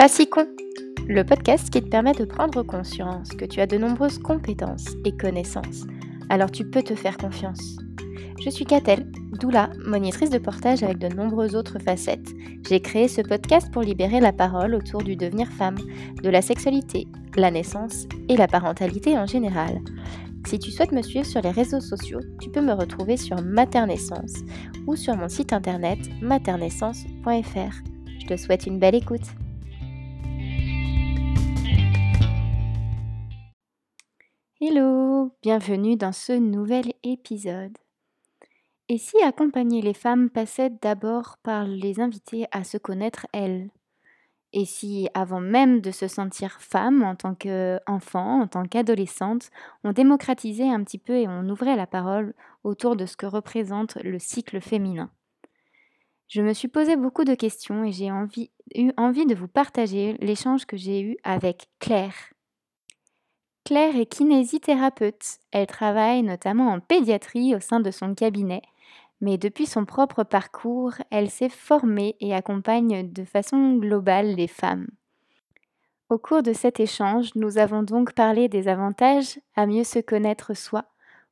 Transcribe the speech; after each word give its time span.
Pas 0.00 0.08
si 0.08 0.26
con 0.26 0.46
Le 1.08 1.24
podcast 1.24 1.68
qui 1.68 1.82
te 1.82 1.88
permet 1.90 2.14
de 2.14 2.24
prendre 2.24 2.62
conscience 2.62 3.28
que 3.32 3.44
tu 3.44 3.60
as 3.60 3.66
de 3.66 3.76
nombreuses 3.76 4.18
compétences 4.18 4.96
et 5.04 5.14
connaissances. 5.14 5.84
Alors 6.30 6.50
tu 6.50 6.64
peux 6.64 6.82
te 6.82 6.94
faire 6.94 7.18
confiance. 7.18 7.76
Je 8.42 8.48
suis 8.48 8.64
Catel, 8.64 9.12
doula, 9.38 9.68
monitrice 9.84 10.30
de 10.30 10.38
portage 10.38 10.82
avec 10.82 10.96
de 10.96 11.08
nombreuses 11.08 11.54
autres 11.54 11.78
facettes. 11.78 12.30
J'ai 12.66 12.80
créé 12.80 13.08
ce 13.08 13.20
podcast 13.20 13.70
pour 13.70 13.82
libérer 13.82 14.20
la 14.20 14.32
parole 14.32 14.74
autour 14.74 15.02
du 15.02 15.16
devenir 15.16 15.48
femme, 15.48 15.76
de 16.22 16.30
la 16.30 16.40
sexualité, 16.40 17.06
la 17.36 17.50
naissance 17.50 18.06
et 18.30 18.38
la 18.38 18.48
parentalité 18.48 19.18
en 19.18 19.26
général. 19.26 19.82
Si 20.46 20.58
tu 20.58 20.70
souhaites 20.70 20.92
me 20.92 21.02
suivre 21.02 21.26
sur 21.26 21.42
les 21.42 21.50
réseaux 21.50 21.82
sociaux, 21.82 22.20
tu 22.40 22.48
peux 22.48 22.62
me 22.62 22.72
retrouver 22.72 23.18
sur 23.18 23.42
Maternaissance 23.42 24.32
ou 24.86 24.96
sur 24.96 25.14
mon 25.14 25.28
site 25.28 25.52
internet 25.52 25.98
maternaissance.fr. 26.22 27.82
Je 28.18 28.26
te 28.26 28.36
souhaite 28.38 28.66
une 28.66 28.78
belle 28.78 28.94
écoute. 28.94 29.26
Hello, 34.62 35.34
bienvenue 35.40 35.96
dans 35.96 36.12
ce 36.12 36.32
nouvel 36.32 36.92
épisode. 37.02 37.78
Et 38.90 38.98
si 38.98 39.16
accompagner 39.22 39.80
les 39.80 39.94
femmes 39.94 40.28
passait 40.28 40.68
d'abord 40.82 41.38
par 41.42 41.64
les 41.64 41.98
inviter 41.98 42.44
à 42.52 42.62
se 42.62 42.76
connaître 42.76 43.26
elles? 43.32 43.70
Et 44.52 44.66
si, 44.66 45.08
avant 45.14 45.40
même 45.40 45.80
de 45.80 45.90
se 45.90 46.08
sentir 46.08 46.60
femme, 46.60 47.02
en 47.02 47.16
tant 47.16 47.34
qu'enfant, 47.34 48.42
en 48.42 48.48
tant 48.48 48.66
qu'adolescente, 48.66 49.48
on 49.82 49.92
démocratisait 49.92 50.68
un 50.68 50.84
petit 50.84 50.98
peu 50.98 51.16
et 51.16 51.26
on 51.26 51.48
ouvrait 51.48 51.76
la 51.76 51.86
parole 51.86 52.34
autour 52.62 52.96
de 52.96 53.06
ce 53.06 53.16
que 53.16 53.24
représente 53.24 53.94
le 54.02 54.18
cycle 54.18 54.60
féminin? 54.60 55.10
Je 56.28 56.42
me 56.42 56.52
suis 56.52 56.68
posé 56.68 56.96
beaucoup 56.96 57.24
de 57.24 57.34
questions 57.34 57.82
et 57.82 57.92
j'ai 57.92 58.08
eu 58.74 58.92
envie 58.98 59.26
de 59.26 59.34
vous 59.34 59.48
partager 59.48 60.18
l'échange 60.20 60.66
que 60.66 60.76
j'ai 60.76 61.00
eu 61.00 61.16
avec 61.24 61.70
Claire. 61.78 62.34
Claire 63.70 63.94
est 63.94 64.06
kinésithérapeute. 64.06 65.38
Elle 65.52 65.68
travaille 65.68 66.24
notamment 66.24 66.72
en 66.72 66.80
pédiatrie 66.80 67.54
au 67.54 67.60
sein 67.60 67.78
de 67.78 67.92
son 67.92 68.16
cabinet 68.16 68.62
mais 69.20 69.38
depuis 69.38 69.66
son 69.66 69.84
propre 69.84 70.24
parcours, 70.24 70.94
elle 71.10 71.30
s'est 71.30 71.50
formée 71.50 72.16
et 72.20 72.34
accompagne 72.34 73.10
de 73.12 73.24
façon 73.24 73.76
globale 73.76 74.34
les 74.34 74.48
femmes. 74.48 74.88
Au 76.08 76.18
cours 76.18 76.42
de 76.42 76.52
cet 76.52 76.80
échange, 76.80 77.34
nous 77.34 77.58
avons 77.58 77.82
donc 77.82 78.12
parlé 78.12 78.48
des 78.48 78.66
avantages 78.66 79.38
à 79.54 79.66
mieux 79.66 79.84
se 79.84 79.98
connaître 79.98 80.54
soi, 80.54 80.86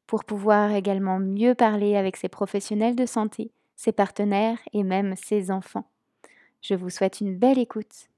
pour 0.06 0.24
pouvoir 0.24 0.72
également 0.72 1.18
mieux 1.18 1.54
parler 1.54 1.96
avec 1.96 2.16
ses 2.16 2.28
professionnels 2.28 2.94
de 2.94 3.06
santé, 3.06 3.50
ses 3.74 3.92
partenaires 3.92 4.58
et 4.72 4.84
même 4.84 5.16
ses 5.16 5.50
enfants. 5.50 5.88
Je 6.60 6.74
vous 6.74 6.90
souhaite 6.90 7.20
une 7.20 7.36
belle 7.36 7.58
écoute. 7.58 8.08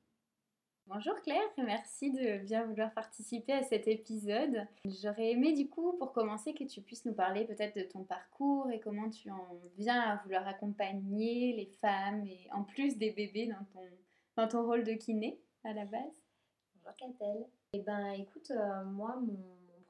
Bonjour 0.93 1.15
Claire, 1.23 1.49
merci 1.59 2.11
de 2.11 2.39
bien 2.39 2.67
vouloir 2.67 2.93
participer 2.93 3.53
à 3.53 3.63
cet 3.63 3.87
épisode. 3.87 4.67
J'aurais 4.85 5.31
aimé 5.31 5.53
du 5.53 5.69
coup, 5.69 5.93
pour 5.93 6.13
commencer, 6.13 6.53
que 6.53 6.65
tu 6.65 6.81
puisses 6.81 7.05
nous 7.05 7.15
parler 7.15 7.45
peut-être 7.45 7.77
de 7.77 7.85
ton 7.85 8.03
parcours 8.03 8.69
et 8.73 8.81
comment 8.81 9.09
tu 9.09 9.31
en 9.31 9.61
viens 9.79 10.01
à 10.01 10.17
vouloir 10.25 10.49
accompagner 10.49 11.55
les 11.55 11.67
femmes 11.67 12.27
et 12.27 12.49
en 12.51 12.65
plus 12.65 12.99
des 12.99 13.13
bébés 13.13 13.47
dans 13.47 13.65
ton, 13.73 13.87
dans 14.35 14.49
ton 14.49 14.67
rôle 14.67 14.83
de 14.83 14.95
kiné 14.95 15.41
à 15.63 15.73
la 15.75 15.85
base. 15.85 16.25
Bonjour 16.75 16.97
Catel. 16.97 17.47
Eh 17.73 17.83
ben 17.83 18.11
écoute, 18.15 18.51
euh, 18.51 18.83
moi 18.87 19.15
mon, 19.15 19.39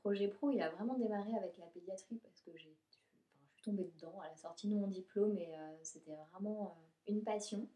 projet 0.03 0.29
pro 0.29 0.51
il 0.51 0.61
a 0.61 0.69
vraiment 0.69 0.99
démarré 0.99 1.35
avec 1.35 1.57
la 1.57 1.67
pédiatrie 1.67 2.21
parce 2.23 2.43
que 2.43 2.51
j'ai, 2.57 2.77
je 2.91 3.55
suis 3.55 3.63
tombée 3.63 3.91
dedans 3.97 4.21
à 4.21 4.29
la 4.29 4.37
sortie 4.37 4.69
de 4.69 4.75
mon 4.75 4.87
diplôme 4.87 5.39
et 5.39 5.49
euh, 5.49 5.79
c'était 5.83 6.17
vraiment 6.31 6.63
euh, 6.63 7.11
une 7.11 7.25
passion. 7.25 7.67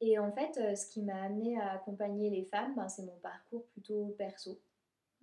Et 0.00 0.18
en 0.18 0.30
fait, 0.32 0.56
euh, 0.58 0.74
ce 0.76 0.86
qui 0.86 1.02
m'a 1.02 1.22
amené 1.22 1.58
à 1.60 1.72
accompagner 1.72 2.30
les 2.30 2.44
femmes, 2.44 2.74
ben, 2.76 2.88
c'est 2.88 3.02
mon 3.02 3.16
parcours 3.18 3.66
plutôt 3.68 4.14
perso. 4.16 4.60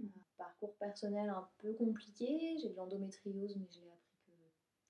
Un 0.02 0.08
parcours 0.38 0.76
personnel 0.76 1.30
un 1.30 1.48
peu 1.60 1.74
compliqué. 1.74 2.58
J'ai 2.62 2.70
de 2.70 2.76
l'endométriose, 2.76 3.56
mais 3.56 3.68
je 3.72 3.80
l'ai 3.80 3.92
appris 3.92 4.18
que 4.28 4.32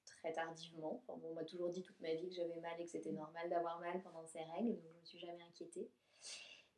très 0.06 0.34
tardivement. 0.34 1.03
on 1.07 1.34
m'a 1.34 1.44
toujours 1.44 1.69
dit 1.69 1.84
toute 1.84 2.00
ma 2.01 2.13
vie 2.16 2.29
que 2.29 2.35
j'avais 2.35 2.59
mal 2.59 2.79
et 2.79 2.85
que 2.85 2.90
c'était 2.90 3.12
normal 3.12 3.50
d'avoir 3.50 3.79
mal 3.79 4.01
pendant 4.01 4.25
ces 4.25 4.40
règles, 4.40 4.69
donc 4.69 4.81
je 4.81 4.88
ne 4.88 5.00
me 5.00 5.06
suis 5.06 5.19
jamais 5.19 5.44
inquiétée. 5.44 5.91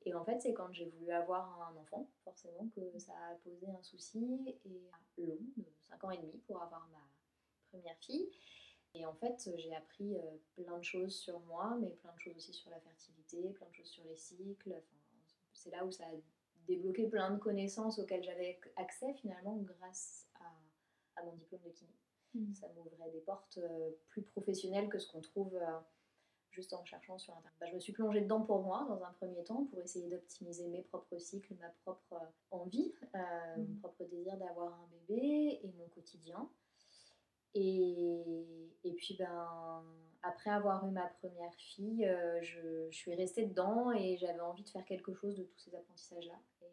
Et 0.06 0.14
en 0.14 0.24
fait, 0.24 0.40
c'est 0.40 0.54
quand 0.54 0.72
j'ai 0.72 0.86
voulu 0.86 1.12
avoir 1.12 1.70
un 1.70 1.76
enfant, 1.78 2.10
forcément, 2.24 2.68
que 2.76 2.98
ça 3.00 3.14
a 3.30 3.36
posé 3.36 3.68
un 3.70 3.82
souci 3.82 4.58
et 4.66 5.26
long, 5.26 5.40
de 5.58 5.66
5 5.90 6.04
ans 6.04 6.12
et 6.12 6.18
demi, 6.18 6.38
pour 6.48 6.62
avoir 6.62 6.88
ma 6.92 7.10
première 7.70 7.98
fille. 8.00 8.30
Et 8.98 9.06
en 9.06 9.14
fait, 9.14 9.50
j'ai 9.58 9.76
appris 9.76 10.18
euh, 10.18 10.22
plein 10.56 10.78
de 10.78 10.84
choses 10.84 11.16
sur 11.16 11.40
moi, 11.42 11.78
mais 11.80 11.90
plein 11.90 12.14
de 12.14 12.20
choses 12.20 12.36
aussi 12.36 12.54
sur 12.54 12.72
la 12.72 12.80
fertilité, 12.80 13.50
plein 13.52 13.68
de 13.68 13.74
choses 13.74 13.90
sur 13.90 14.04
les 14.06 14.16
cycles. 14.16 14.82
c'est 15.54 15.70
là 15.70 15.86
où 15.86 15.92
ça 15.92 16.06
a 16.06 16.16
débloqué 16.68 17.08
plein 17.08 17.32
de 17.32 17.38
connaissances 17.38 18.00
auxquelles 18.00 18.24
j'avais 18.24 18.60
accès 18.76 19.14
finalement 19.14 19.56
grâce 19.58 20.28
à, 21.16 21.24
mon 21.24 21.34
diplôme 21.34 21.62
de 21.64 21.70
kiné. 21.70 21.92
Mmh. 22.34 22.54
Ça 22.56 22.68
m'ouvrait 22.76 23.12
des 23.12 23.22
portes 23.22 23.60
euh, 23.60 23.92
plus 24.10 24.24
professionnelles 24.24 24.90
que 24.90 24.98
ce 24.98 25.12
qu'on 25.12 25.22
trouve 25.22 25.56
euh, 25.56 25.80
juste 26.50 26.74
en 26.74 26.84
cherchant 26.84 27.20
sur 27.20 27.34
Internet. 27.34 27.58
Bah, 27.60 27.68
je 27.70 27.76
me 27.76 27.80
suis 27.80 27.94
plongée 27.94 28.22
dedans 28.22 28.42
pour 28.42 28.64
moi 28.64 28.86
dans 28.90 29.04
un 29.04 29.12
premier 29.14 29.44
temps 29.44 29.66
pour 29.66 29.80
essayer 29.80 30.10
d'optimiser 30.10 30.68
mes 30.68 30.82
propres 30.82 31.20
cycles, 31.20 31.54
ma 31.56 31.70
propre 31.84 32.20
envie, 32.50 32.94
mon 33.14 33.64
mmh. 33.64 33.80
propre 33.80 34.06
désir 34.06 34.38
d'avoir 34.38 34.74
un 34.74 34.88
bébé 34.88 35.60
et 35.64 35.72
mon 35.78 35.88
quotidien. 35.90 36.50
Et, 37.60 38.70
et 38.84 38.94
puis, 38.94 39.16
ben, 39.18 39.84
après 40.22 40.52
avoir 40.52 40.88
eu 40.88 40.92
ma 40.92 41.08
première 41.08 41.54
fille, 41.56 42.06
euh, 42.06 42.40
je, 42.44 42.88
je, 42.92 42.96
suis 42.96 43.16
restée 43.16 43.48
dedans 43.48 43.92
et 43.92 44.16
j'avais 44.18 44.40
envie 44.42 44.64
de 44.64 44.70
faire 44.70 44.86
quelque 44.86 45.14
chose 45.14 45.36
de 45.36 45.44
tous 45.44 45.58
ces 45.58 45.76
apprentissages-là. 45.76 46.40
Et 46.62 46.66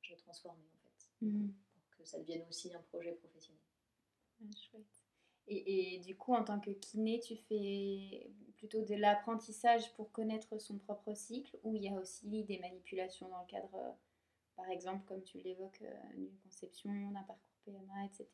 j'ai 0.00 0.16
transformé 0.16 0.62
en 0.62 0.78
fait, 0.82 1.26
mmh. 1.26 1.48
pour 1.90 1.98
que 1.98 2.08
ça 2.08 2.18
devienne 2.20 2.44
aussi 2.48 2.74
un 2.74 2.80
projet 2.90 3.12
professionnel. 3.12 3.60
Ah, 4.40 4.56
chouette. 4.56 5.02
Et, 5.46 5.96
et, 5.96 5.98
du 5.98 6.16
coup, 6.16 6.32
en 6.32 6.42
tant 6.42 6.58
que 6.58 6.70
kiné, 6.70 7.20
tu 7.20 7.36
fais 7.36 8.32
plutôt 8.56 8.82
de 8.82 8.94
l'apprentissage 8.94 9.92
pour 9.94 10.10
connaître 10.10 10.58
son 10.58 10.78
propre 10.78 11.12
cycle 11.14 11.58
ou 11.64 11.76
il 11.76 11.82
y 11.82 11.88
a 11.88 11.94
aussi 12.00 12.44
des 12.44 12.58
manipulations 12.60 13.28
dans 13.28 13.40
le 13.40 13.46
cadre, 13.46 13.74
euh, 13.74 13.90
par 14.56 14.70
exemple, 14.70 15.04
comme 15.04 15.22
tu 15.22 15.36
l'évoques, 15.38 15.82
euh, 15.82 16.14
d'une 16.14 16.34
conception, 16.38 16.90
d'un 17.10 17.22
parcours 17.24 17.52
PMA, 17.66 18.06
etc. 18.06 18.26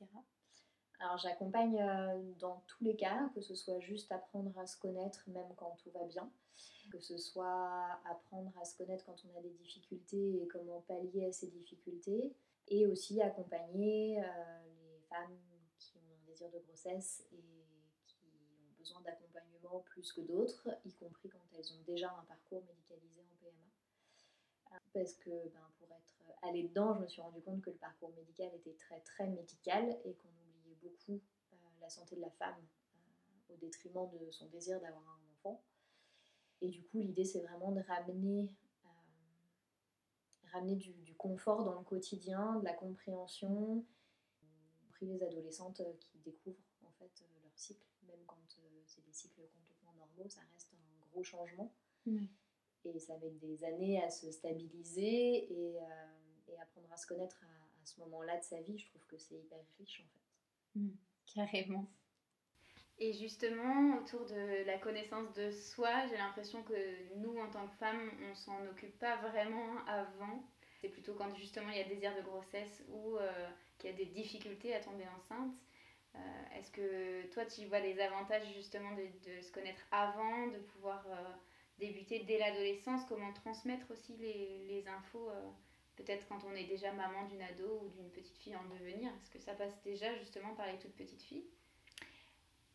Alors 1.01 1.17
j'accompagne 1.17 1.81
euh, 1.81 2.21
dans 2.39 2.63
tous 2.67 2.85
les 2.85 2.95
cas, 2.95 3.31
que 3.35 3.41
ce 3.41 3.55
soit 3.55 3.81
juste 3.81 4.13
apprendre 4.13 4.57
à 4.59 4.67
se 4.67 4.79
connaître 4.79 5.25
même 5.29 5.49
quand 5.57 5.75
tout 5.83 5.91
va 5.93 6.05
bien, 6.05 6.31
que 6.93 7.01
ce 7.01 7.17
soit 7.17 7.99
apprendre 8.05 8.53
à 8.61 8.67
se 8.67 8.77
connaître 8.77 9.07
quand 9.07 9.17
on 9.25 9.39
a 9.39 9.41
des 9.41 9.51
difficultés 9.51 10.43
et 10.43 10.47
comment 10.49 10.83
pallier 10.83 11.25
à 11.25 11.33
ces 11.33 11.47
difficultés, 11.47 12.35
et 12.69 12.87
aussi 12.87 13.23
accompagner 13.23 14.23
euh, 14.23 14.25
les 14.93 15.01
femmes 15.09 15.39
qui 15.79 15.97
ont 15.97 16.17
un 16.23 16.27
désir 16.27 16.51
de 16.51 16.59
grossesse 16.59 17.25
et 17.33 17.43
qui 18.07 18.17
ont 18.27 18.79
besoin 18.79 19.01
d'accompagnement 19.01 19.81
plus 19.87 20.13
que 20.13 20.21
d'autres, 20.21 20.69
y 20.85 20.93
compris 20.93 21.31
quand 21.31 21.41
elles 21.57 21.73
ont 21.73 21.83
déjà 21.87 22.11
un 22.11 22.25
parcours 22.25 22.63
médicalisé 22.67 23.23
en 23.23 23.37
PMA. 23.41 24.79
Parce 24.93 25.15
que 25.15 25.31
ben, 25.31 25.67
pour 25.79 25.89
être 25.97 26.23
allée 26.43 26.65
dedans, 26.65 26.95
je 26.97 27.01
me 27.01 27.09
suis 27.09 27.23
rendu 27.23 27.41
compte 27.41 27.63
que 27.63 27.71
le 27.71 27.77
parcours 27.77 28.11
médical 28.11 28.51
était 28.55 28.75
très 28.75 29.01
très 29.01 29.29
médical 29.29 29.97
et 30.05 30.13
qu'on 30.13 30.29
beaucoup 30.83 31.21
euh, 31.53 31.57
la 31.81 31.89
santé 31.89 32.17
de 32.17 32.21
la 32.21 32.31
femme 32.31 32.57
euh, 32.59 33.55
au 33.55 33.57
détriment 33.57 34.09
de 34.11 34.31
son 34.31 34.47
désir 34.49 34.81
d'avoir 34.81 35.03
un 35.03 35.33
enfant. 35.33 35.63
Et 36.61 36.69
du 36.69 36.83
coup, 36.83 37.01
l'idée, 37.01 37.25
c'est 37.25 37.41
vraiment 37.41 37.73
de 37.73 37.81
ramener, 37.81 38.51
euh, 38.85 38.89
ramener 40.53 40.77
du, 40.77 41.15
confort 41.17 41.65
dans 41.65 41.79
le 41.79 41.85
quotidien, 41.85 42.57
de 42.61 42.65
la 42.65 42.73
compréhension, 42.73 43.85
pris 44.89 45.05
les 45.05 45.23
adolescentes 45.23 45.83
qui 46.01 46.19
découvrent 46.21 46.57
en 46.87 46.93
fait 46.93 47.25
leur 47.43 47.53
cycle, 47.59 47.87
même 48.07 48.25
quand 48.27 48.39
c'est 48.87 49.05
des 49.05 49.13
cycles 49.13 49.43
complètement 49.55 49.93
normaux, 49.99 50.31
ça 50.31 50.41
reste 50.55 50.73
un 50.73 51.11
gros 51.11 51.23
changement. 51.23 51.71
Et 52.87 52.99
ça 52.99 53.19
met 53.19 53.29
des 53.33 53.63
années 53.65 54.03
à 54.03 54.09
se 54.09 54.31
stabiliser 54.31 55.53
et, 55.53 55.79
apprendre 56.59 56.91
à 56.91 56.97
se 56.97 57.07
connaître 57.07 57.39
à, 57.43 57.83
à 57.83 57.87
ce 57.87 58.01
moment-là 58.01 58.39
de 58.39 58.45
sa 58.45 58.63
vie. 58.63 58.79
Je 58.79 58.87
trouve 58.87 59.05
que 59.07 59.19
c'est 59.19 59.35
hyper 59.35 59.59
riche 59.79 60.01
en 60.01 60.09
fait. 60.09 60.30
Mm, 60.75 60.91
carrément. 61.35 61.87
Et 62.99 63.15
justement, 63.15 63.97
autour 63.99 64.27
de 64.27 64.65
la 64.67 64.79
connaissance 64.79 65.33
de 65.33 65.51
soi, 65.51 66.07
j'ai 66.09 66.19
l'impression 66.19 66.63
que 66.63 67.17
nous, 67.17 67.35
en 67.39 67.49
tant 67.49 67.67
que 67.67 67.75
femmes, 67.77 68.11
on 68.31 68.35
s'en 68.35 68.67
occupe 68.67 68.99
pas 68.99 69.17
vraiment 69.17 69.79
avant. 69.87 70.45
C'est 70.81 70.91
plutôt 70.91 71.15
quand 71.15 71.35
justement 71.35 71.71
il 71.71 71.79
y 71.79 71.81
a 71.81 71.85
désir 71.85 72.15
de 72.15 72.23
grossesse 72.23 72.85
ou 72.89 73.17
euh, 73.17 73.49
qu'il 73.79 73.91
y 73.91 73.93
a 73.95 73.97
des 73.97 74.07
difficultés 74.07 74.75
à 74.75 74.81
tomber 74.81 75.07
enceinte. 75.17 75.55
Euh, 76.15 76.59
est-ce 76.59 76.71
que 76.71 77.27
toi, 77.33 77.47
tu 77.47 77.65
vois 77.67 77.81
des 77.81 77.99
avantages 78.01 78.47
justement 78.55 78.91
de, 78.93 79.41
se 79.41 79.51
connaître 79.51 79.83
avant, 79.91 80.49
de 80.49 80.59
pouvoir 80.59 81.07
euh, 81.07 81.33
débuter 81.79 82.25
dès 82.25 82.39
l'adolescence? 82.39 83.03
Comment 83.09 83.33
transmettre 83.33 83.91
aussi 83.91 84.15
les 84.19 84.85
infos 84.89 85.31
peut-être 86.01 86.27
quand 86.29 86.41
on 86.45 86.55
est 86.55 86.65
déjà 86.65 86.93
maman 86.93 87.27
d'une 87.29 87.43
ado 87.43 87.83
ou 87.85 87.89
d'une 87.91 88.11
petite 88.11 88.39
fille 88.39 88.57
en 88.57 88.65
devenir 88.65 89.11
Est-ce 89.11 89.31
que 89.31 89.39
ça 89.39 89.55
passe 89.55 89.81
déjà 89.83 90.15
justement 90.19 90.55
par 90.55 90.67
les 90.67 90.79
toutes 90.79 90.95
petites 90.95 91.23
filles? 91.23 91.45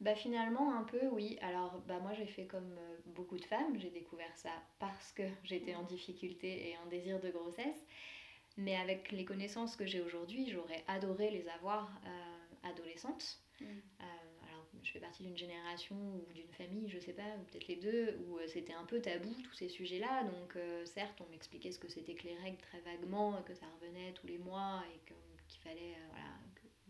Bah 0.01 0.15
finalement 0.15 0.75
un 0.75 0.83
peu 0.83 1.07
oui. 1.07 1.37
Alors 1.41 1.79
bah 1.87 1.99
moi 1.99 2.13
j'ai 2.13 2.25
fait 2.25 2.45
comme 2.45 2.77
euh, 2.77 2.97
beaucoup 3.05 3.37
de 3.37 3.45
femmes, 3.45 3.79
j'ai 3.79 3.89
découvert 3.89 4.35
ça 4.35 4.51
parce 4.79 5.13
que 5.13 5.23
j'étais 5.43 5.73
en 5.75 5.83
difficulté 5.83 6.69
et 6.69 6.77
en 6.77 6.85
désir 6.87 7.19
de 7.19 7.29
grossesse. 7.29 7.85
Mais 8.57 8.75
avec 8.75 9.11
les 9.11 9.25
connaissances 9.25 9.75
que 9.75 9.85
j'ai 9.85 10.01
aujourd'hui, 10.01 10.49
j'aurais 10.49 10.83
adoré 10.87 11.29
les 11.29 11.47
avoir 11.49 11.91
euh, 12.05 12.69
adolescentes. 12.69 13.39
Mm. 13.59 13.65
Euh, 13.65 14.03
je 14.85 14.91
fais 14.91 14.99
partie 14.99 15.23
d'une 15.23 15.37
génération 15.37 15.95
ou 15.95 16.33
d'une 16.33 16.51
famille, 16.53 16.89
je 16.89 16.99
sais 16.99 17.13
pas, 17.13 17.23
peut-être 17.51 17.67
les 17.67 17.75
deux, 17.75 18.17
où 18.27 18.37
c'était 18.47 18.73
un 18.73 18.85
peu 18.85 19.01
tabou 19.01 19.33
tous 19.43 19.53
ces 19.53 19.67
sujets-là. 19.67 20.23
Donc 20.23 20.57
certes 20.85 21.19
on 21.25 21.29
m'expliquait 21.31 21.71
ce 21.71 21.79
que 21.79 21.89
c'était 21.89 22.13
que 22.13 22.27
les 22.27 22.35
règles 22.37 22.61
très 22.61 22.79
vaguement, 22.81 23.41
que 23.43 23.55
ça 23.55 23.65
revenait 23.79 24.13
tous 24.13 24.27
les 24.27 24.37
mois 24.37 24.83
et 24.93 24.99
qu'il 25.05 25.59
fallait 25.61 25.95
voilà 26.11 26.29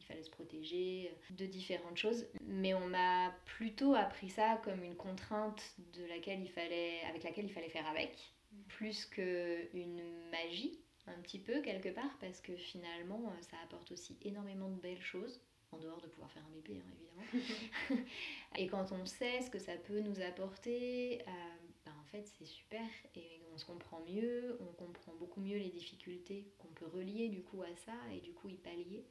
il 0.06 0.09
fallait 0.09 0.24
se 0.24 0.30
protéger, 0.30 1.12
de 1.31 1.45
différentes 1.45 1.97
choses. 1.97 2.27
Mais 2.42 2.74
on 2.74 2.88
m'a 2.88 3.31
plutôt 3.45 3.95
appris 3.95 4.30
ça 4.30 4.62
comme 4.63 4.83
une 4.83 4.95
contrainte 4.95 5.75
de 5.94 6.06
laquelle 6.06 6.41
il 6.41 6.50
fallait, 6.50 7.01
avec 7.09 7.24
laquelle 7.24 7.45
il 7.45 7.51
fallait 7.51 7.69
faire 7.69 7.88
avec, 7.88 8.15
plus 8.68 9.06
qu'une 9.06 10.30
magie, 10.30 10.80
un 11.07 11.19
petit 11.21 11.39
peu 11.39 11.62
quelque 11.62 11.89
part, 11.89 12.18
parce 12.19 12.39
que 12.39 12.56
finalement, 12.56 13.33
ça 13.41 13.57
apporte 13.63 13.91
aussi 13.91 14.18
énormément 14.21 14.69
de 14.69 14.80
belles 14.80 15.01
choses 15.01 15.41
en 15.75 15.80
dehors 15.80 16.01
de 16.01 16.07
pouvoir 16.07 16.31
faire 16.31 16.44
un 16.45 16.54
bébé, 16.54 16.81
hein, 16.81 16.92
évidemment. 16.94 18.06
et 18.57 18.68
quand 18.68 18.92
on 18.92 19.06
sait 19.06 19.42
ce 19.42 19.50
que 19.50 19.60
ça 19.60 19.75
peut 19.75 20.00
nous 20.00 20.22
apporter, 20.22 21.22
euh, 21.22 21.31
ben, 21.86 21.94
en 22.00 22.06
fait, 22.06 22.25
c'est 22.38 22.45
super 22.45 22.86
et 23.16 23.42
on 23.54 23.57
se 23.57 23.66
comprend 23.66 24.01
mieux, 24.07 24.57
on 24.62 24.74
comprend 24.74 25.13
beaucoup 25.16 25.42
mieux 25.42 25.57
les 25.57 25.69
difficultés 25.69 26.48
qu'on 26.57 26.69
peut 26.69 26.88
relier 26.88 27.30
du 27.30 27.42
coup 27.42 27.62
à 27.62 27.75
ça 27.75 27.94
et 28.13 28.19
du 28.19 28.33
coup 28.33 28.50
y 28.50 28.57
pallier. 28.57 29.06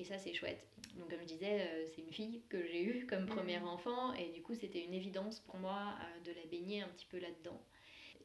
Et 0.00 0.04
ça, 0.04 0.18
c'est 0.18 0.34
chouette. 0.34 0.66
Donc, 0.96 1.10
comme 1.10 1.20
je 1.20 1.26
disais, 1.26 1.60
euh, 1.60 1.86
c'est 1.94 2.02
une 2.02 2.12
fille 2.12 2.42
que 2.48 2.66
j'ai 2.66 2.82
eue 2.82 3.06
comme 3.06 3.26
premier 3.26 3.58
mhm. 3.60 3.68
enfant. 3.68 4.12
Et 4.14 4.30
du 4.30 4.42
coup, 4.42 4.54
c'était 4.54 4.84
une 4.84 4.94
évidence 4.94 5.40
pour 5.40 5.56
moi 5.56 5.94
euh, 6.00 6.24
de 6.24 6.32
la 6.32 6.46
baigner 6.46 6.82
un 6.82 6.88
petit 6.88 7.06
peu 7.06 7.18
là-dedans. 7.18 7.60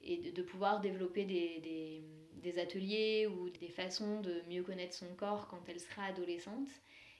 Et 0.01 0.17
de, 0.31 0.41
pouvoir 0.41 0.79
développer 0.79 1.25
des, 1.25 1.59
des, 1.59 2.01
des, 2.41 2.57
ateliers 2.57 3.27
ou 3.27 3.49
des 3.49 3.67
façons 3.67 4.21
de 4.21 4.41
mieux 4.47 4.63
connaître 4.63 4.93
son 4.93 5.13
corps 5.15 5.47
quand 5.49 5.61
elle 5.67 5.79
sera 5.79 6.05
adolescente. 6.05 6.69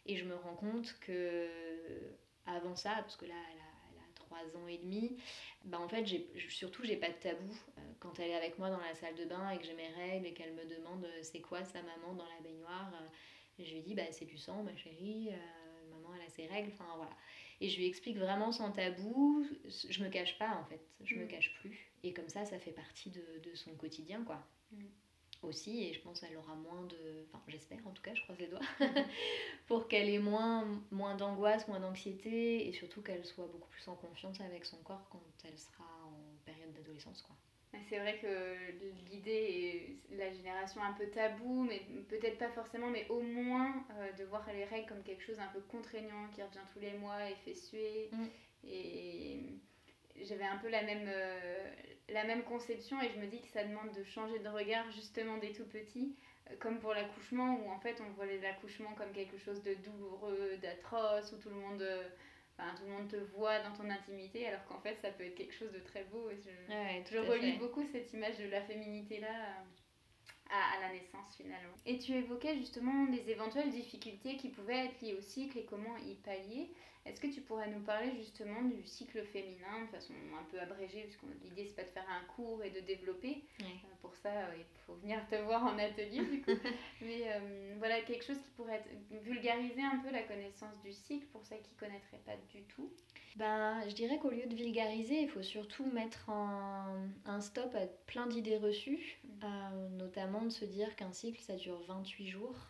Et 0.05 0.17
je 0.17 0.25
me 0.25 0.35
rends 0.35 0.55
compte 0.55 0.95
que 0.99 1.47
avant 2.45 2.75
ça, 2.75 2.95
parce 2.95 3.15
que 3.15 3.25
là, 3.25 3.35
elle 3.51 3.59
a, 3.59 3.63
3 4.15 4.61
ans 4.61 4.67
et 4.67 4.77
demi, 4.77 5.17
bah 5.65 5.79
en 5.79 5.87
fait, 5.87 6.05
surtout, 6.49 6.83
j'ai 6.83 6.97
pas 6.97 7.09
de 7.09 7.15
tabou. 7.15 7.51
Euh, 7.77 7.81
quand 7.99 8.19
elle 8.19 8.29
est 8.29 8.35
avec 8.35 8.59
moi 8.59 8.69
dans 8.69 8.79
la 8.79 8.93
salle 8.93 9.15
de 9.15 9.25
bain 9.25 9.49
et 9.49 9.57
que 9.57 9.65
j'ai 9.65 9.73
mes 9.73 9.87
règles 9.87 10.27
et 10.27 10.33
qu'elle 10.33 10.53
me 10.53 10.65
demande 10.65 11.07
c'est 11.23 11.41
quoi 11.41 11.63
sa 11.63 11.81
maman 11.81 12.13
dans 12.13 12.25
la 12.25 12.39
baignoire 12.43 12.91
je 13.63 13.73
lui 13.73 13.81
dis, 13.81 13.95
bah, 13.95 14.03
c'est 14.11 14.25
du 14.25 14.37
sang, 14.37 14.63
ma 14.63 14.75
chérie, 14.75 15.29
euh, 15.29 15.89
maman, 15.89 16.09
elle 16.15 16.25
a 16.25 16.29
ses 16.29 16.47
règles, 16.47 16.71
enfin 16.73 16.85
voilà. 16.95 17.15
Et 17.61 17.69
je 17.69 17.77
lui 17.77 17.87
explique 17.87 18.17
vraiment 18.17 18.51
sans 18.51 18.71
tabou, 18.71 19.45
je 19.89 20.03
me 20.03 20.09
cache 20.09 20.37
pas 20.37 20.55
en 20.55 20.63
fait, 20.65 20.81
je 21.03 21.15
me 21.15 21.25
mm. 21.25 21.27
cache 21.27 21.53
plus. 21.55 21.91
Et 22.03 22.13
comme 22.13 22.29
ça, 22.29 22.45
ça 22.45 22.57
fait 22.59 22.71
partie 22.71 23.09
de, 23.09 23.21
de 23.43 23.55
son 23.55 23.75
quotidien, 23.75 24.23
quoi. 24.23 24.47
Mm. 24.71 24.85
Aussi, 25.41 25.85
et 25.85 25.93
je 25.93 26.01
pense 26.01 26.19
qu'elle 26.19 26.35
aura 26.35 26.53
moins 26.55 26.83
de. 26.83 27.25
Enfin, 27.27 27.41
j'espère 27.47 27.79
en 27.87 27.91
tout 27.91 28.01
cas, 28.01 28.13
je 28.13 28.21
croise 28.23 28.37
les 28.39 28.47
doigts, 28.47 28.59
pour 29.67 29.87
qu'elle 29.87 30.09
ait 30.09 30.19
moins, 30.19 30.67
moins 30.91 31.15
d'angoisse, 31.15 31.65
moins 31.69 31.79
d'anxiété, 31.79 32.67
et 32.67 32.73
surtout 32.73 33.01
qu'elle 33.01 33.25
soit 33.25 33.47
beaucoup 33.47 33.69
plus 33.69 33.87
en 33.87 33.95
confiance 33.95 34.41
avec 34.41 34.65
son 34.65 34.77
corps 34.77 35.07
quand 35.09 35.23
elle 35.45 35.57
sera 35.57 35.85
en 36.05 36.43
période 36.45 36.73
d'adolescence, 36.73 37.21
quoi. 37.21 37.35
C'est 37.87 37.99
vrai 37.99 38.17
que 38.19 38.55
l'idée 39.11 39.99
est 40.11 40.15
la 40.15 40.31
génération 40.31 40.81
un 40.81 40.93
peu 40.93 41.05
tabou, 41.07 41.63
mais 41.63 41.81
peut-être 42.07 42.39
pas 42.39 42.49
forcément, 42.49 42.89
mais 42.89 43.05
au 43.09 43.21
moins 43.21 43.85
euh, 43.91 44.11
de 44.13 44.23
voir 44.23 44.45
les 44.51 44.65
règles 44.65 44.87
comme 44.87 45.03
quelque 45.03 45.23
chose 45.23 45.39
un 45.39 45.47
peu 45.47 45.61
contraignant 45.61 46.27
qui 46.33 46.41
revient 46.41 46.65
tous 46.73 46.79
les 46.79 46.93
mois 46.93 47.29
et 47.29 47.35
fait 47.45 47.53
suer. 47.53 48.09
Mm. 48.11 48.25
Et 48.63 49.39
j'avais 50.23 50.45
un 50.45 50.57
peu 50.57 50.69
la 50.69 50.83
même, 50.83 51.07
euh, 51.07 51.71
la 52.09 52.23
même 52.23 52.43
conception 52.43 53.01
et 53.01 53.09
je 53.09 53.19
me 53.19 53.27
dis 53.27 53.41
que 53.41 53.49
ça 53.49 53.63
demande 53.63 53.91
de 53.93 54.03
changer 54.03 54.39
de 54.39 54.49
regard 54.49 54.89
justement 54.91 55.37
des 55.37 55.51
tout 55.51 55.65
petits, 55.65 56.15
euh, 56.49 56.55
comme 56.59 56.79
pour 56.79 56.93
l'accouchement 56.93 57.59
où 57.59 57.69
en 57.69 57.79
fait 57.79 58.01
on 58.01 58.11
voit 58.13 58.25
l'accouchement 58.25 58.93
comme 58.95 59.11
quelque 59.11 59.37
chose 59.37 59.61
de 59.63 59.73
douloureux, 59.75 60.57
d'atroce, 60.61 61.31
où 61.33 61.37
tout 61.37 61.49
le 61.49 61.55
monde 61.55 61.83
tout 62.75 62.83
le 62.85 62.91
monde 62.91 63.07
te 63.07 63.15
voit 63.15 63.59
dans 63.59 63.73
ton 63.73 63.89
intimité, 63.89 64.47
alors 64.47 64.63
qu'en 64.65 64.79
fait, 64.79 64.97
ça 65.01 65.11
peut 65.11 65.23
être 65.23 65.35
quelque 65.35 65.53
chose 65.53 65.71
de 65.71 65.79
très 65.79 66.03
beau. 66.05 66.29
Et 66.29 66.37
je, 67.09 67.17
relis 67.17 67.57
beaucoup 67.57 67.83
cette 67.91 68.11
image 68.13 68.37
de 68.37 68.49
la 68.49 68.61
féminité 68.61 69.19
là. 69.19 69.27
Euh, 69.29 69.63
à, 70.51 70.81
la 70.81 70.91
naissance 70.91 71.35
finalement. 71.37 71.75
Et 71.85 71.99
tu 71.99 72.11
évoquais 72.11 72.55
justement 72.57 73.05
des 73.05 73.29
éventuelles 73.29 73.69
difficultés 73.69 74.35
qui 74.35 74.49
pouvaient 74.49 74.85
être 74.85 74.99
liées 75.01 75.13
au 75.13 75.21
cycle 75.21 75.59
et 75.59 75.65
comment 75.65 75.95
y 75.97 76.15
pallier. 76.15 76.71
Est-ce 77.05 77.21
que 77.21 77.27
tu 77.27 77.41
pourrais 77.41 77.69
nous 77.69 77.79
parler 77.81 78.11
justement 78.17 78.61
du 78.61 78.85
cycle 78.85 79.23
féminin 79.23 79.85
de 79.85 79.87
façon 79.87 80.13
un 80.37 80.43
peu 80.51 80.59
abrégée, 80.59 81.03
puisque 81.03 81.23
l'idée 81.43 81.65
c'est 81.65 81.75
pas 81.75 81.83
de 81.83 81.89
faire 81.89 82.05
un 82.09 82.25
cours 82.35 82.63
et 82.63 82.69
de 82.69 82.81
développer. 82.81 83.43
Euh, 83.61 83.65
pour 84.01 84.15
ça, 84.15 84.29
euh, 84.29 84.55
il 84.57 84.65
faut 84.85 84.95
venir 84.95 85.25
te 85.27 85.35
voir 85.35 85.63
en 85.63 85.77
atelier 85.79 86.23
du 86.23 86.41
coup. 86.41 86.51
Mais 87.01 87.23
euh, 87.27 87.75
voilà, 87.77 88.01
quelque 88.01 88.23
chose 88.23 88.37
qui 88.37 88.49
pourrait 88.51 88.75
être, 88.75 89.23
vulgariser 89.23 89.81
un 89.81 89.99
peu 89.99 90.11
la 90.11 90.23
connaissance 90.23 90.79
du 90.83 90.91
cycle 90.91 91.25
pour 91.27 91.45
celles 91.45 91.61
qui 91.61 91.73
connaîtraient 91.75 92.21
pas 92.25 92.35
du 92.53 92.63
tout. 92.63 92.91
Ben, 93.37 93.81
je 93.87 93.95
dirais 93.95 94.19
qu'au 94.19 94.29
lieu 94.29 94.45
de 94.45 94.55
vulgariser, 94.55 95.21
il 95.21 95.29
faut 95.29 95.43
surtout 95.43 95.85
mettre 95.85 96.29
un, 96.29 97.07
un 97.25 97.41
stop 97.41 97.73
à 97.75 97.87
plein 98.05 98.27
d'idées 98.27 98.57
reçues, 98.57 99.19
mm. 99.23 99.97
notamment 99.97 100.41
de 100.41 100.49
se 100.49 100.65
dire 100.65 100.95
qu'un 100.95 101.13
cycle 101.13 101.41
ça 101.41 101.55
dure 101.55 101.81
28 101.87 102.27
jours. 102.27 102.67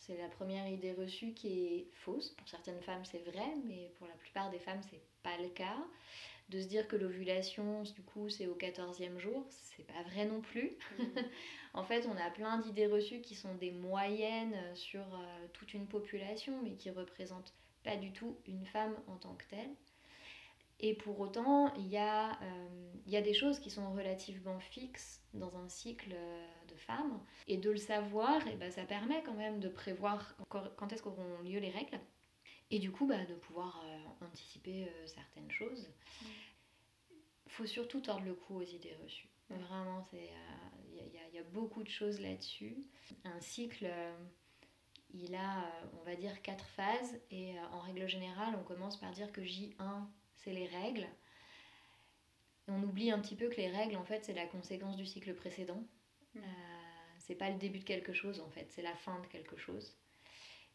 C'est 0.00 0.16
la 0.16 0.28
première 0.28 0.66
idée 0.66 0.92
reçue 0.92 1.34
qui 1.34 1.48
est 1.48 1.86
fausse. 1.92 2.30
Pour 2.30 2.48
certaines 2.48 2.80
femmes, 2.80 3.04
c'est 3.04 3.22
vrai, 3.30 3.54
mais 3.66 3.92
pour 3.98 4.06
la 4.06 4.14
plupart 4.14 4.50
des 4.50 4.58
femmes, 4.58 4.80
c'est 4.90 5.02
pas 5.22 5.36
le 5.36 5.50
cas. 5.50 5.76
De 6.48 6.58
se 6.60 6.66
dire 6.66 6.88
que 6.88 6.96
l'ovulation, 6.96 7.82
du 7.82 8.02
coup, 8.02 8.28
c'est 8.30 8.46
au 8.46 8.54
14e 8.56 9.18
jour, 9.18 9.44
c'est 9.50 9.86
pas 9.86 10.02
vrai 10.04 10.24
non 10.24 10.40
plus. 10.40 10.72
Mm. 10.98 11.04
en 11.74 11.84
fait, 11.84 12.06
on 12.06 12.16
a 12.16 12.30
plein 12.30 12.58
d'idées 12.58 12.86
reçues 12.86 13.20
qui 13.20 13.34
sont 13.34 13.54
des 13.56 13.70
moyennes 13.70 14.56
sur 14.74 15.02
euh, 15.02 15.46
toute 15.52 15.74
une 15.74 15.86
population, 15.86 16.60
mais 16.62 16.76
qui 16.76 16.90
représentent 16.90 17.52
pas 17.84 17.96
du 17.96 18.10
tout 18.12 18.36
une 18.46 18.64
femme 18.66 18.96
en 19.06 19.16
tant 19.16 19.34
que 19.34 19.44
telle. 19.50 19.70
Et 20.82 20.94
pour 20.94 21.20
autant, 21.20 21.74
il 21.74 21.88
y, 21.88 21.98
a, 21.98 22.32
euh, 22.40 22.92
il 23.06 23.12
y 23.12 23.16
a 23.16 23.20
des 23.20 23.34
choses 23.34 23.60
qui 23.60 23.68
sont 23.68 23.92
relativement 23.92 24.58
fixes 24.60 25.20
dans 25.34 25.54
un 25.58 25.68
cycle 25.68 26.14
euh, 26.14 26.46
de 26.80 26.84
femmes. 26.84 27.20
Et 27.46 27.56
de 27.56 27.70
le 27.70 27.76
savoir, 27.76 28.46
et 28.46 28.52
eh 28.52 28.56
ben, 28.56 28.70
ça 28.70 28.84
permet 28.84 29.22
quand 29.22 29.34
même 29.34 29.60
de 29.60 29.68
prévoir 29.68 30.36
quand 30.48 30.92
est-ce 30.92 31.02
qu'auront 31.02 31.38
lieu 31.42 31.58
les 31.58 31.70
règles. 31.70 32.00
Et 32.70 32.78
du 32.78 32.90
coup, 32.90 33.06
bah, 33.06 33.24
de 33.24 33.34
pouvoir 33.34 33.82
euh, 33.84 34.24
anticiper 34.26 34.88
certaines 35.06 35.50
choses. 35.50 35.90
Il 37.46 37.52
faut 37.52 37.66
surtout 37.66 38.00
tordre 38.00 38.24
le 38.24 38.34
cou 38.34 38.56
aux 38.56 38.62
idées 38.62 38.94
reçues. 39.02 39.28
Vraiment, 39.48 40.06
il 40.12 40.20
y, 40.94 41.36
y, 41.36 41.38
a 41.38 41.42
beaucoup 41.42 41.82
de 41.82 41.88
choses 41.88 42.20
là-dessus. 42.20 42.76
Un 43.24 43.40
cycle 43.40 43.90
il 45.14 45.34
a, 45.34 45.64
on 46.00 46.04
va 46.04 46.14
dire, 46.14 46.40
quatre 46.42 46.64
phases. 46.64 47.20
Et 47.30 47.54
en 47.72 47.80
règle 47.80 48.08
générale, 48.08 48.54
on 48.58 48.64
commence 48.64 48.98
par 48.98 49.10
dire 49.12 49.32
que 49.32 49.40
J1, 49.40 50.06
c'est 50.36 50.52
les 50.52 50.66
règles. 50.66 51.06
on 52.68 52.82
oublie 52.82 53.10
un 53.10 53.18
petit 53.18 53.36
peu 53.36 53.48
que 53.48 53.56
les 53.56 53.68
règles, 53.68 53.96
en 53.96 54.04
fait, 54.04 54.24
c'est 54.24 54.32
la 54.32 54.46
conséquence 54.46 54.96
du 54.96 55.06
cycle 55.06 55.34
précédent. 55.34 55.82
Mm. 56.34 56.40
Euh, 57.30 57.34
c'est 57.34 57.36
pas 57.36 57.50
le 57.50 57.58
début 57.58 57.78
de 57.78 57.84
quelque 57.84 58.12
chose, 58.12 58.40
en 58.40 58.50
fait, 58.50 58.66
c'est 58.70 58.82
la 58.82 58.94
fin 58.94 59.20
de 59.20 59.26
quelque 59.26 59.56
chose. 59.56 59.96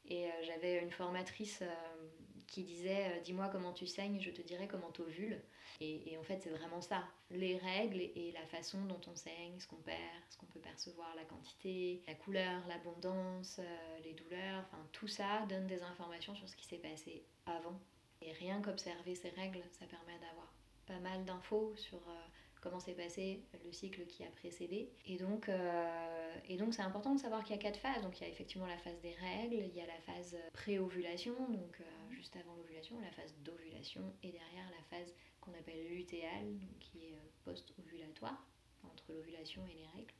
Et 0.07 0.27
euh, 0.27 0.43
j'avais 0.43 0.81
une 0.81 0.91
formatrice 0.91 1.61
euh, 1.61 2.07
qui 2.47 2.63
disait 2.63 3.19
Dis-moi 3.23 3.49
comment 3.49 3.73
tu 3.73 3.87
saignes, 3.87 4.19
je 4.21 4.31
te 4.31 4.41
dirai 4.41 4.67
comment 4.67 4.91
t'ovules. 4.91 5.41
Et, 5.81 6.13
et 6.13 6.17
en 6.17 6.23
fait, 6.23 6.39
c'est 6.41 6.51
vraiment 6.51 6.81
ça. 6.81 7.03
Les 7.31 7.57
règles 7.57 7.99
et 7.99 8.31
la 8.33 8.45
façon 8.45 8.85
dont 8.85 9.01
on 9.07 9.15
saigne, 9.15 9.59
ce 9.59 9.67
qu'on 9.67 9.75
perd, 9.77 9.99
ce 10.29 10.37
qu'on 10.37 10.45
peut 10.45 10.59
percevoir, 10.59 11.13
la 11.15 11.25
quantité, 11.25 12.01
la 12.07 12.13
couleur, 12.13 12.65
l'abondance, 12.67 13.59
les 14.03 14.13
douleurs, 14.13 14.63
enfin 14.71 14.87
tout 14.93 15.07
ça 15.07 15.45
donne 15.49 15.67
des 15.67 15.81
informations 15.81 16.35
sur 16.35 16.47
ce 16.47 16.55
qui 16.55 16.65
s'est 16.65 16.77
passé 16.77 17.25
avant 17.45 17.77
et 18.21 18.31
rien 18.33 18.61
qu'observer 18.61 19.15
ces 19.15 19.29
règles, 19.29 19.61
ça 19.71 19.85
permet 19.85 20.17
d'avoir 20.19 20.53
pas 20.85 20.99
mal 20.99 21.25
d'infos 21.25 21.75
sur 21.75 21.97
euh, 21.97 22.25
comment 22.65 22.79
s'est 22.79 22.93
passé 22.93 23.43
le 23.63 23.71
cycle 23.71 24.07
qui 24.07 24.23
a 24.23 24.29
précédé. 24.31 24.89
Et 25.05 25.17
donc, 25.17 25.49
euh, 25.49 26.35
et 26.49 26.57
donc 26.57 26.73
c'est 26.73 26.81
important 26.81 27.13
de 27.13 27.19
savoir 27.19 27.43
qu'il 27.43 27.55
y 27.55 27.59
a 27.59 27.61
quatre 27.61 27.79
phases. 27.79 28.01
Donc 28.01 28.19
il 28.19 28.23
y 28.23 28.25
a 28.25 28.29
effectivement 28.29 28.65
la 28.65 28.77
phase 28.79 28.99
des 29.01 29.13
règles, 29.13 29.63
il 29.67 29.75
y 29.75 29.81
a 29.81 29.85
la 29.85 29.99
phase 29.99 30.35
pré-ovulation, 30.53 31.35
donc 31.49 31.79
euh, 31.79 32.11
juste 32.11 32.35
avant 32.35 32.55
l'ovulation, 32.55 32.99
la 32.99 33.11
phase 33.11 33.35
d'ovulation, 33.43 34.01
et 34.23 34.31
derrière 34.31 34.67
la 34.71 34.97
phase 34.97 35.13
qu'on 35.41 35.53
appelle 35.53 35.87
lutéale, 35.89 36.57
qui 36.79 37.05
est 37.05 37.19
post-ovulatoire, 37.43 38.43
entre 38.83 39.13
l'ovulation 39.13 39.61
et 39.67 39.75
les 39.75 39.87
règles. 39.95 40.13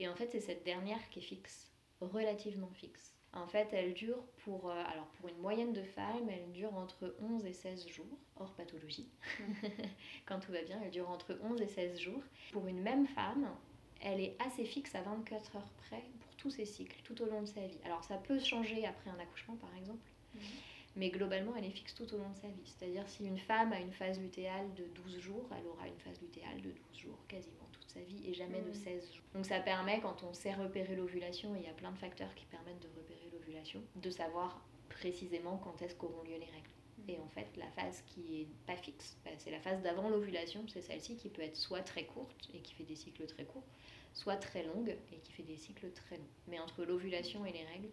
Et 0.00 0.08
en 0.08 0.14
fait, 0.14 0.30
c'est 0.32 0.40
cette 0.40 0.64
dernière 0.64 1.10
qui 1.10 1.18
est 1.18 1.22
fixe, 1.22 1.70
relativement 2.00 2.72
fixe. 2.72 3.11
En 3.34 3.46
fait, 3.46 3.68
elle 3.72 3.94
dure 3.94 4.22
pour, 4.44 4.68
euh, 4.68 4.84
alors 4.92 5.06
pour 5.18 5.28
une 5.28 5.38
moyenne 5.38 5.72
de 5.72 5.82
femmes, 5.82 6.28
elle 6.28 6.52
dure 6.52 6.74
entre 6.74 7.14
11 7.20 7.46
et 7.46 7.52
16 7.54 7.88
jours, 7.88 8.18
hors 8.36 8.52
pathologie. 8.52 9.08
Quand 10.26 10.38
tout 10.38 10.52
va 10.52 10.62
bien, 10.62 10.78
elle 10.84 10.90
dure 10.90 11.08
entre 11.08 11.38
11 11.42 11.60
et 11.62 11.66
16 11.66 11.98
jours. 11.98 12.22
Pour 12.52 12.66
une 12.66 12.80
même 12.82 13.06
femme, 13.06 13.48
elle 14.02 14.20
est 14.20 14.36
assez 14.46 14.64
fixe 14.64 14.94
à 14.94 15.00
24 15.00 15.56
heures 15.56 15.72
près 15.88 16.04
pour 16.20 16.34
tous 16.36 16.50
ses 16.50 16.66
cycles, 16.66 17.00
tout 17.04 17.22
au 17.22 17.26
long 17.26 17.40
de 17.40 17.46
sa 17.46 17.66
vie. 17.66 17.78
Alors 17.84 18.04
ça 18.04 18.16
peut 18.16 18.38
changer 18.38 18.84
après 18.84 19.08
un 19.08 19.18
accouchement, 19.18 19.56
par 19.56 19.74
exemple. 19.76 20.10
Mhm. 20.34 20.42
Mais 20.96 21.08
globalement, 21.08 21.56
elle 21.56 21.64
est 21.64 21.70
fixe 21.70 21.94
tout 21.94 22.12
au 22.14 22.18
long 22.18 22.28
de 22.30 22.36
sa 22.36 22.48
vie. 22.48 22.66
C'est-à-dire, 22.66 23.08
si 23.08 23.24
une 23.24 23.38
femme 23.38 23.72
a 23.72 23.80
une 23.80 23.92
phase 23.92 24.20
lutéale 24.20 24.74
de 24.74 24.84
12 25.02 25.20
jours, 25.20 25.48
elle 25.58 25.66
aura 25.66 25.88
une 25.88 25.98
phase 26.00 26.20
lutéale 26.20 26.60
de 26.60 26.70
12 26.70 26.98
jours 26.98 27.18
quasiment 27.28 27.66
toute 27.72 27.90
sa 27.90 28.00
vie 28.00 28.28
et 28.28 28.34
jamais 28.34 28.60
de 28.60 28.72
16 28.72 28.84
mm. 28.84 29.14
jours. 29.14 29.24
Donc 29.34 29.46
ça 29.46 29.60
permet, 29.60 30.00
quand 30.00 30.22
on 30.22 30.34
sait 30.34 30.52
repérer 30.52 30.94
l'ovulation, 30.94 31.54
il 31.56 31.62
y 31.62 31.68
a 31.68 31.72
plein 31.72 31.92
de 31.92 31.98
facteurs 31.98 32.34
qui 32.34 32.44
permettent 32.46 32.82
de 32.82 32.88
repérer 32.88 33.21
de 33.96 34.10
savoir 34.10 34.64
précisément 34.88 35.58
quand 35.58 35.80
est-ce 35.82 35.94
qu'auront 35.94 36.22
lieu 36.22 36.38
les 36.38 36.46
règles. 36.46 36.70
Mm. 36.98 37.10
Et 37.10 37.18
en 37.18 37.28
fait, 37.28 37.48
la 37.56 37.70
phase 37.70 38.02
qui 38.06 38.42
est 38.42 38.48
pas 38.66 38.76
fixe, 38.76 39.16
bah, 39.24 39.30
c'est 39.38 39.50
la 39.50 39.60
phase 39.60 39.82
d'avant 39.82 40.08
l'ovulation, 40.08 40.64
c'est 40.68 40.82
celle-ci 40.82 41.16
qui 41.16 41.28
peut 41.28 41.42
être 41.42 41.56
soit 41.56 41.82
très 41.82 42.04
courte 42.04 42.50
et 42.54 42.60
qui 42.60 42.74
fait 42.74 42.84
des 42.84 42.96
cycles 42.96 43.26
très 43.26 43.44
courts, 43.44 43.66
soit 44.12 44.36
très 44.36 44.64
longue 44.64 44.96
et 45.12 45.18
qui 45.18 45.32
fait 45.32 45.42
des 45.42 45.56
cycles 45.56 45.90
très 45.92 46.16
longs. 46.16 46.28
Mais 46.48 46.58
entre 46.60 46.84
l'ovulation 46.84 47.44
et 47.46 47.52
les 47.52 47.64
règles, 47.64 47.88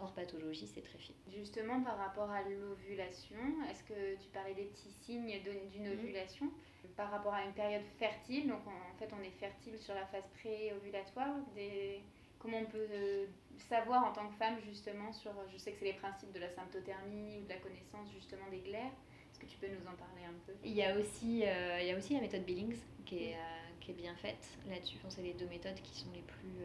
hors 0.00 0.12
pathologie, 0.12 0.66
c'est 0.66 0.82
très 0.82 0.98
fine. 0.98 1.14
Justement, 1.28 1.82
par 1.82 1.98
rapport 1.98 2.30
à 2.30 2.42
l'ovulation, 2.42 3.36
est-ce 3.70 3.82
que 3.84 4.22
tu 4.22 4.28
parlais 4.28 4.54
des 4.54 4.64
petits 4.64 4.90
signes 4.90 5.40
d'une 5.72 5.86
mhm. 5.86 5.92
ovulation? 5.92 6.50
Par 6.96 7.10
rapport 7.10 7.34
à 7.34 7.44
une 7.44 7.52
période 7.52 7.82
fertile, 7.98 8.48
donc 8.48 8.60
en 8.66 8.98
fait 8.98 9.12
on 9.12 9.22
est 9.22 9.30
fertile 9.30 9.78
sur 9.78 9.94
la 9.94 10.06
phase 10.06 10.26
pré-ovulatoire, 10.38 11.34
des... 11.54 12.00
comment 12.38 12.58
on 12.58 12.66
peut 12.66 12.86
euh, 12.90 13.26
savoir 13.58 14.04
en 14.04 14.12
tant 14.12 14.28
que 14.28 14.34
femme 14.34 14.56
justement 14.66 15.12
sur, 15.12 15.32
je 15.52 15.58
sais 15.58 15.72
que 15.72 15.78
c'est 15.78 15.86
les 15.86 15.94
principes 15.94 16.32
de 16.32 16.40
la 16.40 16.50
symptothermie 16.50 17.38
ou 17.38 17.44
de 17.44 17.48
la 17.48 17.56
connaissance 17.56 18.10
justement 18.14 18.48
des 18.50 18.60
glaires, 18.60 18.92
est-ce 19.30 19.40
que 19.40 19.46
tu 19.46 19.58
peux 19.58 19.68
nous 19.68 19.86
en 19.86 19.96
parler 19.96 20.24
un 20.26 20.38
peu? 20.46 20.52
Il 20.64 20.72
y, 20.72 20.82
a 20.82 20.98
aussi, 20.98 21.44
euh, 21.44 21.78
il 21.80 21.88
y 21.88 21.90
a 21.90 21.96
aussi 21.96 22.14
la 22.14 22.20
méthode 22.20 22.44
Billings 22.44 22.78
qui 23.04 23.24
est, 23.24 23.34
euh, 23.34 23.70
qui 23.80 23.90
est 23.90 23.94
bien 23.94 24.14
faite 24.16 24.58
là-dessus. 24.68 24.98
c'est 25.08 25.22
les 25.22 25.34
deux 25.34 25.46
méthodes 25.46 25.80
qui 25.82 25.98
sont 25.98 26.10
les 26.12 26.22
plus, 26.22 26.64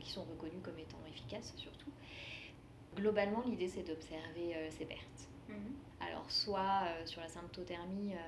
qui 0.00 0.12
sont 0.12 0.22
reconnues 0.22 0.60
comme 0.62 0.78
étant 0.78 0.98
efficaces 1.08 1.54
surtout. 1.56 1.90
Globalement, 2.96 3.42
l'idée 3.46 3.68
c'est 3.68 3.82
d'observer 3.82 4.54
euh, 4.54 4.70
ces 4.70 4.86
pertes. 4.86 5.28
Mhm. 5.48 5.74
Alors, 6.00 6.30
soit 6.30 6.84
euh, 6.84 7.06
sur 7.06 7.20
la 7.20 7.28
symptothermie, 7.28 8.14
euh, 8.14 8.18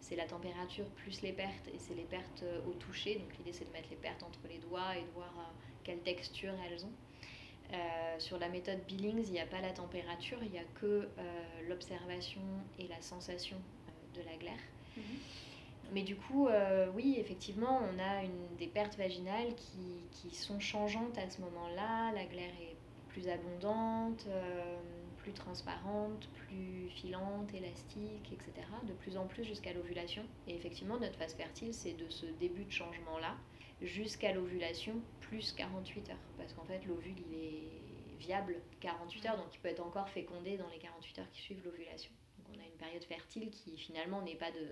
c'est 0.00 0.16
la 0.16 0.26
température 0.26 0.86
plus 0.90 1.20
les 1.22 1.32
pertes 1.32 1.68
et 1.68 1.78
c'est 1.78 1.94
les 1.94 2.04
pertes 2.04 2.44
au 2.66 2.72
toucher. 2.72 3.16
Donc, 3.16 3.36
l'idée 3.38 3.52
c'est 3.52 3.66
de 3.66 3.72
mettre 3.72 3.90
les 3.90 3.96
pertes 3.96 4.22
entre 4.22 4.40
les 4.48 4.58
doigts 4.58 4.96
et 4.96 5.02
de 5.02 5.10
voir 5.14 5.52
quelle 5.84 6.00
texture 6.00 6.52
elles 6.66 6.84
ont. 6.84 6.92
sur 8.18 8.38
la 8.38 8.48
méthode 8.48 8.78
Billings, 8.86 9.24
il 9.26 9.32
n'y 9.32 9.40
a 9.40 9.46
pas 9.46 9.60
la 9.60 9.72
température, 9.72 10.38
il 10.42 10.50
n'y 10.50 10.58
a 10.58 10.64
que 10.80 11.08
l'observation 11.68 12.42
et 12.78 12.86
la 12.88 13.00
sensation 13.00 13.56
de 14.14 14.20
la 14.22 14.36
glaire. 14.36 14.64
Mhm. 14.96 15.02
Mais 15.92 16.02
du 16.02 16.16
coup, 16.16 16.48
oui, 16.94 17.16
effectivement, 17.18 17.80
on 17.82 17.98
a 17.98 18.22
une, 18.22 18.56
des 18.58 18.68
pertes 18.68 18.96
vaginales 18.96 19.54
qui, 19.56 20.04
qui 20.12 20.34
sont 20.34 20.60
changeantes 20.60 21.18
à 21.18 21.28
ce 21.28 21.40
moment-là. 21.40 22.12
La 22.12 22.24
glaire 22.24 22.54
est 22.60 22.76
plus 23.14 23.28
abondante, 23.28 24.26
euh, 24.26 24.76
plus 25.18 25.32
transparente, 25.32 26.28
plus 26.46 26.88
filante, 26.90 27.54
élastique, 27.54 28.32
etc. 28.32 28.66
De 28.82 28.92
plus 28.92 29.16
en 29.16 29.26
plus 29.26 29.44
jusqu'à 29.44 29.72
l'ovulation. 29.72 30.24
Et 30.48 30.56
effectivement, 30.56 30.98
notre 30.98 31.16
phase 31.16 31.34
fertile, 31.34 31.72
c'est 31.72 31.92
de 31.92 32.10
ce 32.10 32.26
début 32.40 32.64
de 32.64 32.72
changement-là 32.72 33.36
jusqu'à 33.84 34.32
l'ovulation 34.32 35.00
plus 35.20 35.52
48 35.52 36.10
heures. 36.10 36.16
Parce 36.36 36.52
qu'en 36.52 36.64
fait, 36.64 36.84
l'ovule, 36.86 37.18
il 37.18 37.34
est 37.34 38.16
viable 38.18 38.56
48 38.80 39.26
heures, 39.26 39.36
donc 39.36 39.54
il 39.54 39.60
peut 39.60 39.68
être 39.68 39.84
encore 39.84 40.08
fécondé 40.08 40.56
dans 40.56 40.68
les 40.68 40.78
48 40.78 41.18
heures 41.20 41.30
qui 41.30 41.42
suivent 41.42 41.64
l'ovulation. 41.64 42.10
Donc 42.38 42.56
on 42.56 42.60
a 42.60 42.64
une 42.64 42.78
période 42.78 43.04
fertile 43.04 43.50
qui 43.50 43.76
finalement 43.76 44.22
n'est 44.22 44.36
pas 44.36 44.50
de 44.50 44.66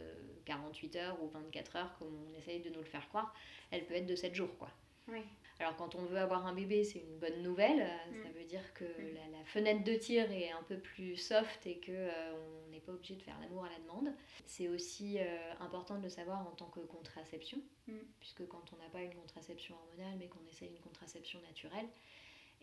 48 0.47 0.97
heures 0.97 1.23
ou 1.23 1.28
24 1.28 1.76
heures 1.76 1.99
comme 1.99 2.14
on 2.31 2.38
essaye 2.38 2.61
de 2.61 2.71
nous 2.71 2.81
le 2.81 2.87
faire 2.87 3.09
croire. 3.09 3.35
Elle 3.71 3.85
peut 3.85 3.95
être 3.95 4.07
de 4.07 4.16
7 4.16 4.35
jours, 4.35 4.57
quoi. 4.59 4.71
Oui. 5.09 5.23
Alors 5.63 5.77
quand 5.77 5.95
on 5.95 6.05
veut 6.05 6.19
avoir 6.19 6.47
un 6.47 6.55
bébé, 6.55 6.83
c'est 6.83 6.99
une 6.99 7.19
bonne 7.19 7.43
nouvelle. 7.43 7.87
Ça 8.23 8.29
mm. 8.29 8.33
veut 8.33 8.45
dire 8.45 8.75
que 8.75 8.85
mm. 8.85 9.15
la, 9.33 9.45
fenêtre 9.45 9.85
de 9.85 9.95
tir 9.95 10.31
est 10.33 10.51
un 10.51 10.63
peu 10.65 10.79
plus 10.79 11.17
soft 11.17 11.67
et 11.67 11.79
que 11.79 11.93
euh, 11.93 12.65
on 12.67 12.71
n'est 12.71 12.81
pas 12.81 12.93
obligé 12.93 13.15
de 13.15 13.23
faire 13.23 13.39
l'amour 13.41 13.65
à 13.65 13.69
la 13.69 13.79
demande. 13.79 14.13
C'est 14.47 14.69
aussi 14.69 15.19
euh, 15.19 15.53
important 15.61 15.99
de 15.99 16.03
le 16.03 16.09
savoir 16.09 16.41
en 16.41 16.51
tant 16.53 16.67
que 16.67 16.81
contraception, 16.81 17.59
mm. 17.87 17.95
puisque 18.19 18.47
quand 18.49 18.65
on 18.73 18.77
n'a 18.77 18.89
pas 18.91 19.03
une 19.03 19.15
contraception 19.15 19.77
hormonale 19.77 20.19
mais 20.19 20.29
qu'on 20.29 20.45
essaie 20.49 20.67
une 20.67 20.81
contraception 20.81 21.41
naturelle, 21.43 21.87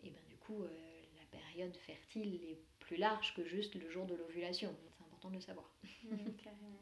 et 0.02 0.08
eh 0.08 0.10
ben 0.10 0.22
du 0.28 0.36
coup 0.36 0.62
euh, 0.62 0.68
la 1.16 1.38
période 1.38 1.76
fertile 1.76 2.34
est 2.34 2.58
plus 2.80 2.96
large 2.96 3.34
que 3.34 3.44
juste 3.44 3.74
le 3.76 3.88
jour 3.88 4.04
de 4.06 4.14
l'ovulation. 4.14 4.74
C'est 4.98 5.04
important 5.04 5.28
de 5.30 5.34
le 5.34 5.40
savoir. 5.40 5.70
carrément. 6.42 6.80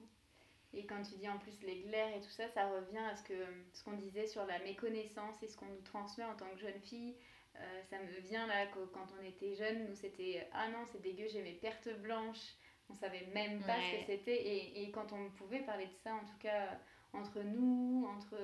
Et 0.75 0.87
quand 0.87 1.03
tu 1.03 1.17
dis 1.17 1.29
en 1.29 1.39
plus 1.39 1.61
les 1.63 1.81
glaires 1.81 2.15
et 2.15 2.21
tout 2.21 2.31
ça, 2.31 2.49
ça 2.49 2.69
revient 2.69 2.99
à 2.99 3.17
ce 3.17 3.23
que 3.23 3.35
ce 3.73 3.83
qu'on 3.83 3.95
disait 3.95 4.27
sur 4.27 4.45
la 4.47 4.59
méconnaissance 4.61 5.43
et 5.43 5.49
ce 5.49 5.57
qu'on 5.57 5.67
nous 5.67 5.83
transmet 5.83 6.25
en 6.25 6.37
tant 6.37 6.49
que 6.51 6.59
jeune 6.59 6.81
fille. 6.81 7.17
Euh, 7.57 7.83
ça 7.91 7.99
me 7.99 8.21
vient 8.21 8.47
là 8.47 8.67
que 8.67 8.85
quand 8.93 9.07
on 9.19 9.25
était 9.25 9.55
jeune, 9.55 9.89
nous 9.89 9.95
c'était 9.95 10.47
ah 10.53 10.69
non 10.69 10.85
c'est 10.87 11.01
dégueu, 11.01 11.27
j'ai 11.29 11.43
mes 11.43 11.55
pertes 11.55 11.89
blanches. 12.01 12.55
On 12.91 12.95
savait 12.95 13.27
même 13.35 13.61
pas 13.61 13.77
ce 13.77 13.97
que 13.97 14.07
c'était 14.07 14.37
et, 14.37 14.83
et, 14.83 14.91
quand 14.91 15.13
on 15.13 15.31
pouvait 15.33 15.61
parler 15.61 15.87
de 15.87 15.97
ça, 16.03 16.15
en 16.15 16.25
tout 16.25 16.39
cas 16.39 16.79
entre 17.13 17.41
nous, 17.43 18.09
entre 18.17 18.37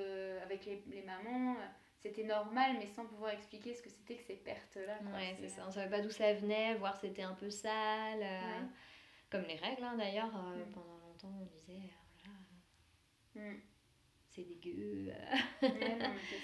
avec 0.42 0.66
les, 0.66 0.82
les 0.86 1.02
mamans, 1.02 1.56
c'était 2.04 2.24
normal, 2.24 2.76
mais 2.78 2.86
sans 2.86 3.06
pouvoir 3.06 3.30
expliquer 3.30 3.72
ce 3.72 3.80
que 3.80 3.88
c'était 3.88 4.16
que 4.16 4.24
ces 4.24 4.36
pertes-là. 4.36 4.98
Ouais, 5.14 5.34
c'est 5.40 5.48
ça. 5.48 5.64
On 5.66 5.70
savait 5.70 5.88
pas 5.88 6.02
d'où 6.02 6.10
ça 6.10 6.34
venait, 6.34 6.74
voir 6.74 6.98
c'était 7.00 7.22
un 7.22 7.32
peu 7.32 7.48
sale. 7.48 8.20
Euh, 8.22 8.60
comme 9.30 9.44
les 9.44 9.56
règles, 9.56 9.82
hein, 9.82 9.96
d'ailleurs. 9.96 10.30
Euh, 10.36 10.66
mm. 10.66 10.70
Pendant 10.72 10.98
longtemps, 10.98 11.32
on 11.40 11.46
disait 11.46 11.88
Mm. 13.34 13.56
C'est 14.30 14.42
dégueu. 14.42 15.12
c'est 15.60 15.68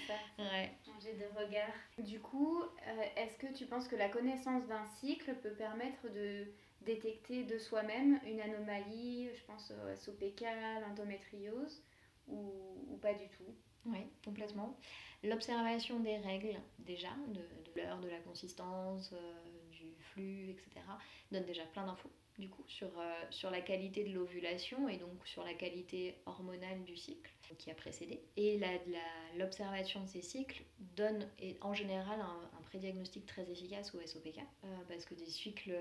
ça. 0.07 0.13
Ouais. 0.39 0.71
Changer 0.85 1.13
de 1.13 1.25
regard. 1.37 1.73
Du 1.97 2.19
coup, 2.19 2.61
euh, 2.61 3.03
est-ce 3.17 3.37
que 3.37 3.53
tu 3.53 3.65
penses 3.65 3.87
que 3.87 3.97
la 3.97 4.07
connaissance 4.07 4.65
d'un 4.67 4.85
cycle 5.01 5.35
peut 5.35 5.53
permettre 5.53 6.09
de 6.09 6.47
détecter 6.81 7.43
de 7.43 7.57
soi-même 7.59 8.19
une 8.25 8.39
anomalie, 8.39 9.29
je 9.35 9.43
pense 9.43 9.71
au 9.71 9.95
SOPK, 9.95 10.45
l'endométriose, 10.81 11.83
ou, 12.27 12.85
ou 12.87 12.97
pas 12.97 13.13
du 13.13 13.27
tout? 13.29 13.55
Oui, 13.85 13.99
complètement. 14.23 14.77
L'observation 15.23 15.99
des 15.99 16.17
règles, 16.17 16.59
déjà, 16.79 17.09
de, 17.27 17.41
l'heure, 17.75 17.99
de 17.99 18.09
la 18.09 18.19
consistance, 18.19 19.11
euh, 19.13 19.69
du 19.71 19.93
flux, 20.13 20.49
etc., 20.49 20.69
donne 21.31 21.45
déjà 21.45 21.63
plein 21.65 21.85
d'infos 21.85 22.11
du 22.41 22.49
coup, 22.49 22.63
sur, 22.67 22.87
euh, 22.99 23.23
sur 23.29 23.51
la 23.51 23.61
qualité 23.61 24.03
de 24.03 24.13
l'ovulation 24.13 24.89
et 24.89 24.97
donc 24.97 25.25
sur 25.25 25.43
la 25.43 25.53
qualité 25.53 26.15
hormonale 26.25 26.83
du 26.83 26.97
cycle 26.97 27.31
qui 27.57 27.69
a 27.69 27.75
précédé. 27.75 28.23
Et 28.35 28.59
l'observation 29.37 30.01
de 30.01 30.07
ces 30.07 30.21
cycles 30.21 30.63
donne 30.79 31.29
en 31.61 31.73
général 31.73 32.19
un, 32.19 32.61
prédiagnostic 32.63 33.25
très 33.25 33.49
efficace 33.51 33.93
au 33.93 33.99
SOPK 33.99 34.39
euh, 34.39 34.67
parce 34.87 35.03
que 35.03 35.13
des 35.13 35.25
cycles 35.25 35.77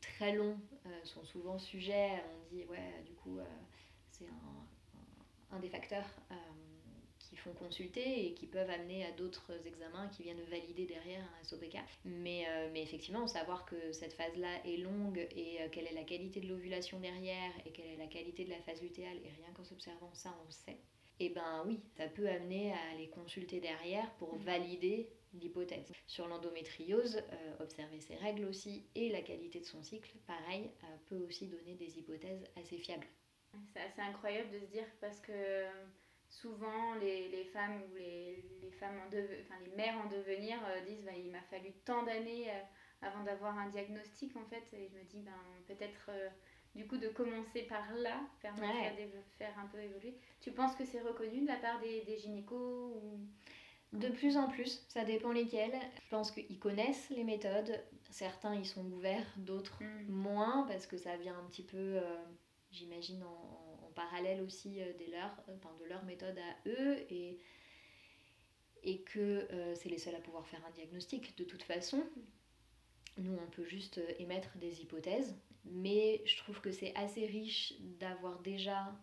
très 0.00 0.32
longs 0.32 0.56
euh, 0.86 1.04
sont 1.04 1.24
souvent 1.24 1.58
sujets, 1.58 2.22
on 2.32 2.54
dit, 2.54 2.64
ouais, 2.66 3.02
du 3.04 3.14
coup, 3.14 3.40
c'est 4.12 4.28
un, 4.28 5.56
un, 5.56 5.58
des 5.58 5.68
facteurs 5.68 6.06
font 7.38 7.52
consulter 7.52 8.26
et 8.26 8.34
qui 8.34 8.46
peuvent 8.46 8.70
amener 8.70 9.04
à 9.04 9.12
d'autres 9.12 9.52
examens 9.66 10.08
qui 10.08 10.22
viennent 10.22 10.42
valider 10.50 10.86
derrière 10.86 11.22
un 11.40 11.44
SOPK. 11.44 11.78
Mais, 12.04 12.44
euh, 12.48 12.70
mais 12.72 12.82
effectivement, 12.82 13.26
savoir 13.26 13.64
que 13.64 13.92
cette 13.92 14.12
phase-là 14.12 14.64
est 14.64 14.78
longue 14.78 15.26
et 15.34 15.60
euh, 15.60 15.68
quelle 15.70 15.86
est 15.86 15.94
la 15.94 16.04
qualité 16.04 16.40
de 16.40 16.48
l'ovulation 16.48 17.00
derrière 17.00 17.52
et 17.66 17.70
quelle 17.70 17.86
est 17.86 17.96
la 17.96 18.06
qualité 18.06 18.44
de 18.44 18.50
la 18.50 18.60
phase 18.60 18.82
lutéale, 18.82 19.16
et 19.18 19.28
rien 19.28 19.52
qu'en 19.54 19.64
s'observant 19.64 20.12
ça, 20.14 20.34
on 20.42 20.44
le 20.44 20.50
sait. 20.50 20.78
Et 21.20 21.26
eh 21.26 21.28
ben 21.30 21.64
oui, 21.66 21.80
ça 21.96 22.06
peut 22.06 22.28
amener 22.28 22.72
à 22.72 22.94
les 22.96 23.08
consulter 23.08 23.58
derrière 23.58 24.08
pour 24.18 24.36
mm. 24.36 24.42
valider 24.42 25.08
l'hypothèse. 25.34 25.92
Sur 26.06 26.28
l'endométriose, 26.28 27.16
euh, 27.16 27.56
observer 27.58 28.00
ses 28.00 28.14
règles 28.14 28.44
aussi 28.44 28.86
et 28.94 29.08
la 29.10 29.20
qualité 29.22 29.58
de 29.58 29.64
son 29.64 29.82
cycle, 29.82 30.10
pareil, 30.26 30.70
peut 31.06 31.18
aussi 31.26 31.48
donner 31.48 31.74
des 31.74 31.98
hypothèses 31.98 32.44
assez 32.56 32.78
fiables. 32.78 33.06
C'est 33.72 33.80
assez 33.80 34.00
incroyable 34.00 34.50
de 34.50 34.60
se 34.60 34.66
dire 34.66 34.86
parce 35.00 35.20
que 35.20 35.32
souvent 36.28 36.94
les, 37.00 37.28
les, 37.28 37.44
femmes 37.44 37.82
ou 37.90 37.96
les, 37.96 38.44
les 38.62 38.70
femmes 38.72 38.96
en 38.98 39.06
enfin, 39.06 39.54
les 39.64 39.74
mères 39.76 39.96
en 40.04 40.08
devenir 40.08 40.58
euh, 40.66 40.84
disent 40.84 41.02
bah, 41.04 41.12
il 41.16 41.30
m'a 41.30 41.42
fallu 41.42 41.72
tant 41.84 42.02
d'années 42.02 42.50
euh, 42.50 42.60
avant 43.02 43.22
d'avoir 43.24 43.56
un 43.58 43.68
diagnostic 43.68 44.36
en 44.36 44.44
fait 44.44 44.64
et 44.72 44.88
je 44.88 44.98
me 44.98 45.04
dis 45.04 45.22
ben 45.22 45.32
peut-être 45.66 46.10
euh, 46.10 46.28
du 46.74 46.86
coup 46.86 46.98
de 46.98 47.08
commencer 47.08 47.62
par 47.62 47.92
là 47.94 48.20
permettre 48.40 48.96
de 48.96 49.22
faire 49.38 49.58
un 49.58 49.66
peu 49.66 49.78
évoluer 49.78 50.18
tu 50.40 50.52
penses 50.52 50.74
que 50.76 50.84
c'est 50.84 51.00
reconnu 51.00 51.42
de 51.42 51.46
la 51.46 51.56
part 51.56 51.80
des, 51.80 52.02
des 52.02 52.18
gynécos 52.18 52.92
ou? 52.96 53.20
De 53.94 54.08
plus 54.08 54.36
en 54.36 54.48
plus, 54.48 54.84
ça 54.90 55.02
dépend 55.02 55.32
lesquels. 55.32 55.72
Je 56.04 56.08
pense 56.10 56.30
qu'ils 56.30 56.58
connaissent 56.58 57.08
les 57.08 57.24
méthodes. 57.24 57.72
Certains 58.10 58.54
y 58.54 58.66
sont 58.66 58.84
ouverts, 58.92 59.26
d'autres 59.38 59.82
mm. 59.82 60.12
moins, 60.12 60.66
parce 60.68 60.86
que 60.86 60.98
ça 60.98 61.16
vient 61.16 61.38
un 61.38 61.44
petit 61.44 61.62
peu, 61.62 61.98
j'imagine, 62.70 63.22
en, 63.22 63.67
parallèle 63.98 64.40
aussi 64.42 64.80
euh, 64.80 64.92
enfin, 65.56 65.74
de 65.80 65.84
leur 65.86 66.04
méthode 66.04 66.38
à 66.38 66.68
eux 66.68 66.98
et, 67.10 67.40
que 69.04 69.18
euh, 69.52 69.74
c'est 69.74 69.88
les 69.88 69.98
seuls 69.98 70.14
à 70.14 70.20
pouvoir 70.20 70.46
faire 70.46 70.64
un 70.66 70.70
diagnostic 70.70 71.36
de 71.36 71.44
toute 71.44 71.62
façon. 71.62 72.02
Nous, 73.16 73.34
on 73.34 73.50
peut 73.50 73.64
juste 73.64 73.98
euh, 73.98 74.12
émettre 74.18 74.56
des 74.58 74.82
hypothèses, 74.82 75.34
mais 75.64 76.22
je 76.24 76.36
trouve 76.38 76.60
que 76.60 76.70
c'est 76.70 76.94
assez 76.94 77.26
riche 77.26 77.74
d'avoir 77.98 78.38
déjà 78.40 78.94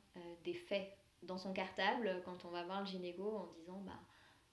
des 0.44 0.54
faits 0.54 0.98
dans 1.24 1.38
son 1.38 1.54
cartable 1.54 2.22
quand 2.24 2.46
on 2.46 2.50
va 2.50 2.64
voir 2.64 2.82
le 2.82 2.88
gynéco 2.88 3.38
en 3.38 3.52
disant 3.60 3.82
bah 3.82 4.00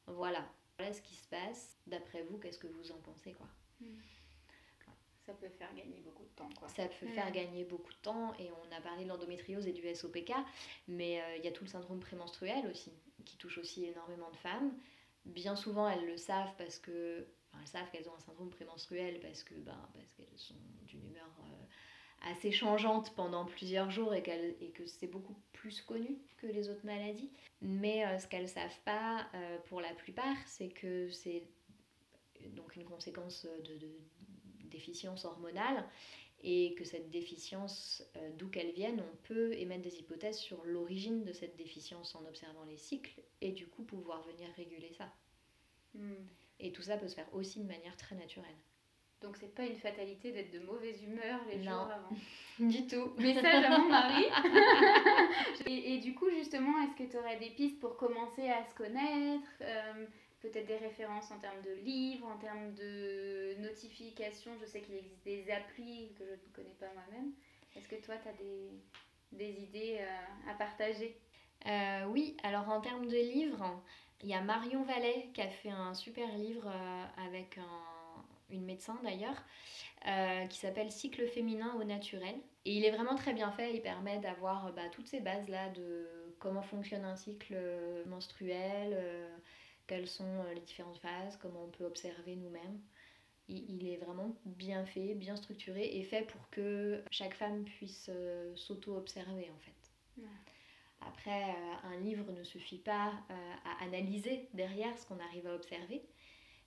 voilà, 0.07 0.45
voilà 0.77 0.93
ce 0.93 1.01
qui 1.01 1.15
se 1.15 1.29
passe, 1.29 1.79
d'après 1.87 2.23
vous, 2.25 2.39
qu'est-ce 2.39 2.59
que 2.59 2.67
vous 2.67 2.91
en 2.91 2.99
pensez 2.99 3.33
quoi? 3.33 3.47
Mm. 3.81 3.87
Ça 5.27 5.33
peut 5.35 5.49
faire 5.49 5.73
gagner 5.75 6.01
beaucoup 6.01 6.25
de 6.25 6.31
temps. 6.31 6.49
Quoi. 6.59 6.69
Ça 6.69 6.87
peut 6.87 7.07
faire 7.07 7.29
mm. 7.29 7.33
gagner 7.33 7.65
beaucoup 7.65 7.93
de 7.93 7.99
temps 7.99 8.35
et 8.39 8.51
on 8.51 8.77
a 8.77 8.81
parlé 8.81 9.05
de 9.05 9.09
l'endométriose 9.09 9.67
et 9.67 9.73
du 9.73 9.83
SOPK, 9.95 10.33
mais 10.89 11.21
euh, 11.21 11.37
il 11.39 11.45
y 11.45 11.49
a 11.49 11.53
tout 11.53 11.65
le 11.65 11.71
syndrome 11.71 12.01
prémenstruel 12.01 12.67
aussi, 12.71 12.93
qui 13.25 13.37
touche 13.37 13.59
aussi 13.59 13.85
énormément 13.85 14.31
de 14.31 14.37
femmes. 14.37 14.73
Bien 15.25 15.55
souvent, 15.55 15.89
elles 15.89 16.07
le 16.07 16.17
savent 16.17 16.53
parce 16.59 16.79
que 16.79 17.27
elles 17.61 17.69
savent 17.69 17.91
qu'elles 17.91 18.09
ont 18.09 18.15
un 18.15 18.21
syndrome 18.21 18.51
prémenstruel 18.51 19.21
parce 19.21 19.45
que 19.45 19.55
ben, 19.55 19.89
parce 19.95 20.13
qu'elles 20.15 20.39
sont 20.39 20.57
d'une 20.87 21.07
humeur 21.07 21.31
euh, 21.41 22.31
assez 22.33 22.51
changeante 22.51 23.15
pendant 23.15 23.45
plusieurs 23.45 23.91
jours 23.91 24.15
et, 24.15 24.23
et 24.61 24.71
que 24.71 24.87
c'est 24.87 25.07
beaucoup 25.07 25.37
plus 25.53 25.83
connu 25.83 26.19
que 26.39 26.47
les 26.47 26.69
autres 26.71 26.85
maladies. 26.85 27.31
Mais 27.61 28.05
euh, 28.05 28.19
ce 28.19 28.27
qu'elles 28.27 28.49
savent 28.49 28.81
pas 28.85 29.29
pour 29.67 29.81
la 29.81 29.93
plupart, 29.95 30.37
c'est 30.47 30.71
que 30.71 31.09
c'est 31.11 31.45
donc 32.51 32.75
une 32.75 32.85
conséquence 32.85 33.47
de, 33.65 33.79
déficience 34.73 35.25
hormonale 35.25 35.85
et 36.45 36.75
que 36.75 36.85
cette 36.85 37.11
déficience, 37.11 38.03
euh, 38.17 38.31
d'où 38.37 38.49
qu'elle 38.49 38.73
vienne, 38.73 39.01
on 39.01 39.17
peut 39.29 39.53
émettre 39.55 39.83
des 39.83 39.99
hypothèses 39.99 40.39
sur 40.39 40.65
l'origine 40.65 41.25
de 41.25 41.33
cette 41.33 41.57
déficience 41.57 42.15
en 42.15 42.25
observant 42.27 42.65
les 42.65 42.77
cycles 42.77 43.23
et 43.41 43.53
du 43.53 43.69
coup 43.69 43.85
pouvoir 43.85 44.23
venir 44.23 44.49
réguler 44.57 44.93
ça. 44.93 45.13
Hmm. 45.95 46.27
Et 46.59 46.73
tout 46.73 46.83
ça 46.83 46.97
peut 46.97 47.09
se 47.09 47.15
faire 47.15 47.33
aussi 47.33 47.61
de 47.61 47.67
manière 47.67 47.97
très 47.97 48.17
naturelle. 48.17 48.57
Donc 49.21 49.37
c'est 49.37 49.55
pas 49.55 49.65
une 49.65 49.77
fatalité 49.77 50.33
d'être 50.33 50.53
de 50.53 50.59
mauvaise 50.59 51.01
humeur 51.05 51.41
les 51.49 51.63
jours 51.63 51.89
avant. 51.89 52.17
du 52.59 52.87
tout. 52.89 53.13
Message 53.19 53.65
à 53.65 53.79
mon 53.79 53.89
mari. 53.89 54.25
et, 55.67 55.95
et, 55.95 55.99
du 55.99 56.15
coup 56.15 56.29
justement, 56.31 56.73
est-ce 56.83 57.05
que 57.05 57.09
tu 57.09 57.17
aurais 57.17 57.39
des 57.39 57.51
pistes 57.51 57.79
pour 57.79 57.97
commencer 57.97 58.49
à 58.49 58.65
se 58.65 58.75
connaître 58.75 59.49
euh, 59.61 60.07
peut-être 60.43 60.67
des 60.67 60.77
références 60.77 61.31
en 61.31 61.39
termes 61.39 61.63
de 61.63 61.73
livres, 61.85 62.27
en 62.27 62.37
termes 62.37 62.75
de 62.75 63.55
notifications. 63.61 64.51
Je 64.61 64.67
sais 64.67 64.81
qu'il 64.81 64.97
existe 64.97 65.25
des 65.25 65.51
applis 65.51 66.13
que 66.19 66.25
je 66.25 66.33
ne 66.33 66.53
connais 66.53 66.77
pas 66.79 66.93
moi-même. 66.95 67.33
Est-ce 67.77 67.89
que 67.89 67.97
toi, 67.97 68.17
tu 68.17 68.29
as 68.29 68.33
des, 68.33 68.71
des 69.33 69.63
idées 69.63 69.99
euh, 70.01 70.51
à 70.51 70.55
partager? 70.55 71.17
Euh, 71.67 72.07
Oui, 72.09 72.37
alors 72.43 72.69
en 72.69 72.81
termes 72.81 73.07
de 73.07 73.17
livres, 73.17 73.83
il 74.23 74.29
y 74.29 74.35
a 74.35 74.41
Marion 74.41 74.83
Vallet 74.83 75.31
qui 75.33 75.41
a 75.41 75.49
fait 75.49 75.71
un 75.71 75.95
super 75.95 76.29
livre 76.37 76.67
euh, 76.67 77.27
avec 77.29 77.59
une 78.51 78.65
médecin 78.65 78.99
d'ailleurs, 79.03 79.41
qui 80.51 80.59
s'appelle 80.59 80.91
Cycle 80.91 81.27
féminin 81.29 81.75
au 81.81 81.85
naturel. 81.85 82.35
Et 82.65 82.75
il 82.75 82.85
est 82.85 82.91
vraiment 82.91 83.15
très 83.15 83.33
bien 83.33 83.51
fait, 83.53 83.73
il 83.73 83.81
permet 83.81 84.19
d'avoir 84.19 84.73
bah, 84.73 84.89
toutes 84.91 85.07
ces 85.07 85.21
bases-là 85.21 85.71
de 85.71 86.35
comment 86.39 86.61
fonctionne 86.61 87.05
un 87.05 87.17
cycle 87.17 87.57
menstruel 88.07 89.31
quelles 89.87 90.09
sont 90.09 90.25
euh, 90.25 90.55
les 90.55 90.61
différentes 90.61 90.99
phases, 90.99 91.37
comment 91.41 91.65
on 91.65 91.71
peut 91.71 91.85
observer 91.85 92.37
nous-mêmes. 92.37 92.81
Il, 93.49 93.87
est 93.87 93.99
vraiment 93.99 94.35
bien 94.47 94.87
fait, 94.87 95.15
bien 95.15 95.37
structuré 95.37 95.99
et 95.99 96.03
fait 96.05 96.23
pour 96.23 96.49
que 96.51 97.03
chaque 97.11 97.35
femme 97.35 97.65
puisse 97.65 98.09
euh, 98.09 98.55
s'auto-observer 98.57 99.51
en 99.51 99.59
fait. 99.59 100.25
Après, 101.03 101.51
euh, 101.51 101.75
un 101.83 101.99
livre 101.99 102.31
ne 102.33 102.45
suffit 102.45 102.79
pas 102.79 103.13
à 103.29 103.85
analyser 103.85 104.49
derrière 104.55 104.97
ce 104.97 105.07
qu'on 105.07 105.19
arrive 105.19 105.47
à 105.49 105.55
observer. 105.55 106.03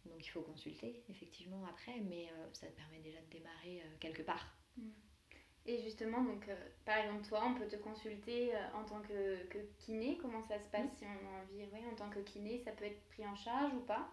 Donc 0.05 0.23
il 0.23 0.29
faut 0.29 0.41
consulter 0.41 1.01
effectivement 1.09 1.65
après, 1.65 1.99
mais 2.01 2.27
ça 2.53 2.67
permet 2.67 2.99
déjà 2.99 3.19
de 3.21 3.29
démarrer 3.31 3.81
quelque 3.99 4.21
part. 4.21 4.45
Et 5.67 5.81
justement, 5.81 6.21
donc, 6.21 6.47
euh, 6.47 6.55
par 6.85 6.97
exemple, 6.97 7.25
toi, 7.27 7.43
on 7.47 7.55
peut 7.55 7.67
te 7.67 7.75
consulter 7.77 8.55
euh, 8.55 8.59
en 8.75 8.83
tant 8.83 9.01
que, 9.01 9.43
que, 9.47 9.57
kiné. 9.79 10.17
Comment 10.21 10.43
ça 10.43 10.59
se 10.59 10.67
passe 10.67 10.89
si 10.97 11.05
on 11.05 11.07
a 11.07 11.41
envie? 11.41 11.67
Oui, 11.73 11.79
En 11.91 11.95
tant 11.95 12.09
que 12.09 12.19
kiné, 12.19 12.59
ça 12.59 12.71
peut 12.71 12.85
être 12.85 13.03
pris 13.09 13.25
en 13.25 13.35
charge 13.35 13.73
ou 13.73 13.79
pas? 13.79 14.07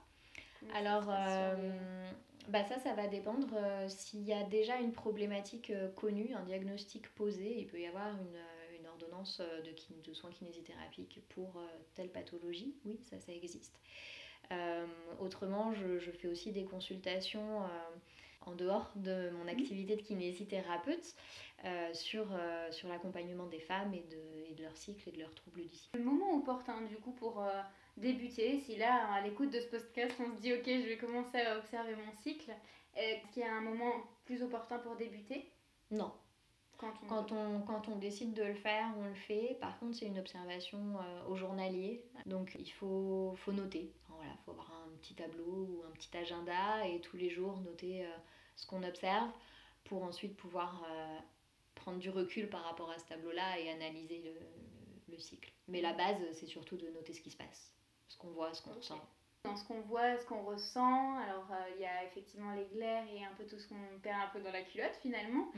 Alors, 0.75 1.05
euh, 1.09 2.11
bah 2.49 2.65
ça, 2.65 2.79
ça 2.79 2.95
va 2.95 3.09
dépendre. 3.09 3.49
S'il 3.89 4.23
y 4.23 4.33
a 4.33 4.45
déjà 4.45 4.79
une 4.79 4.93
problématique 4.93 5.73
connue, 5.97 6.33
un 6.35 6.45
diagnostic 6.45 7.13
posé, 7.15 7.59
il 7.59 7.67
peut 7.67 7.81
y 7.81 7.87
avoir 7.87 8.11
une, 8.11 8.79
une 8.79 8.87
ordonnance 8.87 9.41
de, 9.41 10.09
de, 10.09 10.15
soins 10.15 10.31
kinésithérapiques 10.31 11.21
pour 11.31 11.61
telle 11.95 12.11
pathologie. 12.11 12.77
Oui, 12.85 13.01
ça, 13.03 13.19
ça 13.19 13.33
existe. 13.33 13.77
autrement, 15.19 15.75
je, 15.75 15.99
je, 15.99 16.13
fais 16.13 16.29
aussi 16.29 16.53
des 16.53 16.65
consultations 16.65 17.63
en 18.47 18.53
dehors 18.53 18.91
de 18.97 19.31
mon 19.31 19.49
activité 19.49 19.97
de 19.97 20.03
kinésithérapeute 20.03 21.15
euh, 21.65 21.95
sur, 21.95 22.27
euh, 22.33 22.71
sur 22.73 22.89
l'accompagnement 22.89 23.47
des 23.47 23.61
femmes 23.61 23.95
et 23.95 24.05
de, 24.11 24.51
et 24.51 24.55
de 24.55 24.63
leur 24.63 24.77
cycle 24.77 25.09
et 25.09 25.13
de 25.13 25.21
leurs 25.21 25.35
troubles 25.35 25.63
du 25.63 25.75
cycle. 25.75 25.97
Le 25.97 26.05
moment 26.05 26.37
opportun 26.37 26.83
du 26.83 26.97
coup 26.97 27.13
pour 27.13 27.43
euh, 27.43 27.61
débuter, 27.97 28.59
si 28.59 28.77
là 28.77 29.13
à 29.13 29.21
l'écoute 29.21 29.51
de 29.51 29.61
ce 29.61 29.67
podcast 29.67 30.15
on 30.21 30.35
se 30.37 30.41
dit 30.41 30.53
ok 30.53 30.65
je 30.67 30.89
vais 30.89 30.97
commencer 30.97 31.39
à 31.39 31.59
observer 31.59 31.95
mon 31.95 32.13
cycle, 32.23 32.51
est-ce 32.97 33.33
qu'il 33.33 33.43
y 33.43 33.47
a 33.47 33.55
un 33.55 33.61
moment 33.61 33.93
plus 34.25 34.43
opportun 34.43 34.79
pour 34.79 34.97
débuter? 34.97 35.51
Non. 35.91 36.13
Quand 36.83 36.93
on... 37.03 37.07
Quand, 37.07 37.33
on, 37.33 37.61
quand 37.63 37.89
on 37.89 37.97
décide 37.97 38.35
de 38.35 38.43
le 38.43 38.55
faire, 38.55 38.93
on 38.99 39.05
le 39.05 39.15
fait. 39.15 39.57
Par 39.61 39.79
contre, 39.79 39.97
c'est 39.97 40.07
une 40.07 40.19
observation 40.19 40.97
au 41.29 41.37
journalier. 41.37 42.05
Donc, 42.27 42.55
il 42.59 42.71
faut, 42.71 43.33
faut 43.37 43.53
noter. 43.53 43.91
Voilà, 44.09 44.33
il 44.33 44.45
faut 44.45 44.51
avoir 44.51 44.71
un 44.85 44.97
petit 45.01 45.15
tableau 45.15 45.69
ou 45.71 45.83
un 45.89 45.93
petit 45.93 46.15
agenda 46.17 46.87
et 46.87 47.01
tous 47.01 47.17
les 47.17 47.31
jours 47.31 47.59
noter 47.61 48.05
ce 48.57 48.67
qu'on 48.67 48.83
observe 48.83 49.31
pour 49.85 50.03
ensuite 50.05 50.37
pouvoir 50.37 50.85
euh, 50.89 51.19
prendre 51.75 51.99
du 51.99 52.11
recul 52.11 52.49
par 52.49 52.63
rapport 52.65 52.91
à 52.91 52.99
ce 52.99 53.07
tableau-là 53.07 53.59
et 53.61 53.71
analyser 53.71 54.23
le, 54.25 55.13
le, 55.13 55.19
cycle. 55.19 55.53
Mais 55.69 55.81
la 55.81 55.93
base, 55.93 56.17
c'est 56.33 56.47
surtout 56.47 56.77
de 56.77 56.89
noter 56.89 57.13
ce 57.13 57.21
qui 57.21 57.31
se 57.31 57.37
passe, 57.37 57.73
ce 58.09 58.17
qu'on 58.17 58.31
voit, 58.31 58.55
ce 58.55 58.63
qu'on 58.63 58.75
ressent. 58.75 59.01
Dans 59.45 59.57
ce 59.57 59.65
qu'on 59.65 59.81
voit, 59.81 60.17
ce 60.19 60.25
qu'on 60.25 60.43
ressent, 60.43 61.17
alors 61.19 61.49
euh, 61.51 61.75
il 61.75 61.83
y 61.83 61.85
a 61.85 62.05
effectivement 62.05 62.55
les 62.55 62.65
glaires 62.67 63.05
et 63.13 63.25
un 63.25 63.35
peu 63.37 63.45
tout 63.45 63.59
ce 63.59 63.69
qu'on 63.69 63.99
perd 64.01 64.17
un 64.21 64.29
peu 64.33 64.41
dans 64.41 64.53
la 64.53 64.63
culotte 64.63 64.97
finalement. 65.03 65.51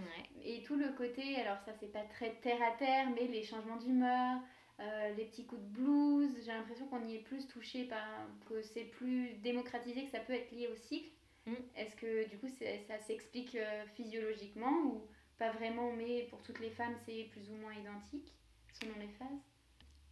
Et 0.42 0.62
tout 0.62 0.76
le 0.76 0.88
côté, 0.92 1.36
alors 1.36 1.58
ça 1.66 1.72
c'est 1.78 1.92
pas 1.92 2.04
très 2.04 2.34
terre 2.36 2.62
à 2.62 2.70
terre, 2.78 3.10
mais 3.14 3.26
les 3.26 3.42
changements 3.42 3.76
d'humeur, 3.76 4.40
euh, 4.80 5.14
les 5.14 5.26
petits 5.26 5.44
coups 5.44 5.60
de 5.60 5.66
blues, 5.66 6.30
j'ai 6.44 6.52
l'impression 6.52 6.86
qu'on 6.86 7.04
y 7.06 7.16
est 7.16 7.22
plus 7.24 7.46
touché, 7.46 7.84
par, 7.84 8.26
que 8.48 8.62
c'est 8.62 8.84
plus 8.84 9.34
démocratisé, 9.42 10.04
que 10.04 10.10
ça 10.10 10.20
peut 10.20 10.32
être 10.32 10.50
lié 10.52 10.68
au 10.68 10.76
cycle. 10.76 11.10
Mm. 11.44 11.52
Est-ce 11.76 11.94
que 11.96 12.26
du 12.30 12.38
coup 12.38 12.48
ça 12.48 12.98
s'explique 13.00 13.54
euh, 13.54 13.84
physiologiquement 13.94 14.76
ou 14.86 15.06
pas 15.36 15.50
vraiment, 15.50 15.92
mais 15.92 16.22
pour 16.30 16.42
toutes 16.42 16.60
les 16.60 16.70
femmes 16.70 16.96
c'est 17.04 17.24
plus 17.32 17.50
ou 17.50 17.56
moins 17.56 17.74
identique 17.74 18.32
selon 18.72 18.94
les 18.98 19.08
phases? 19.08 19.42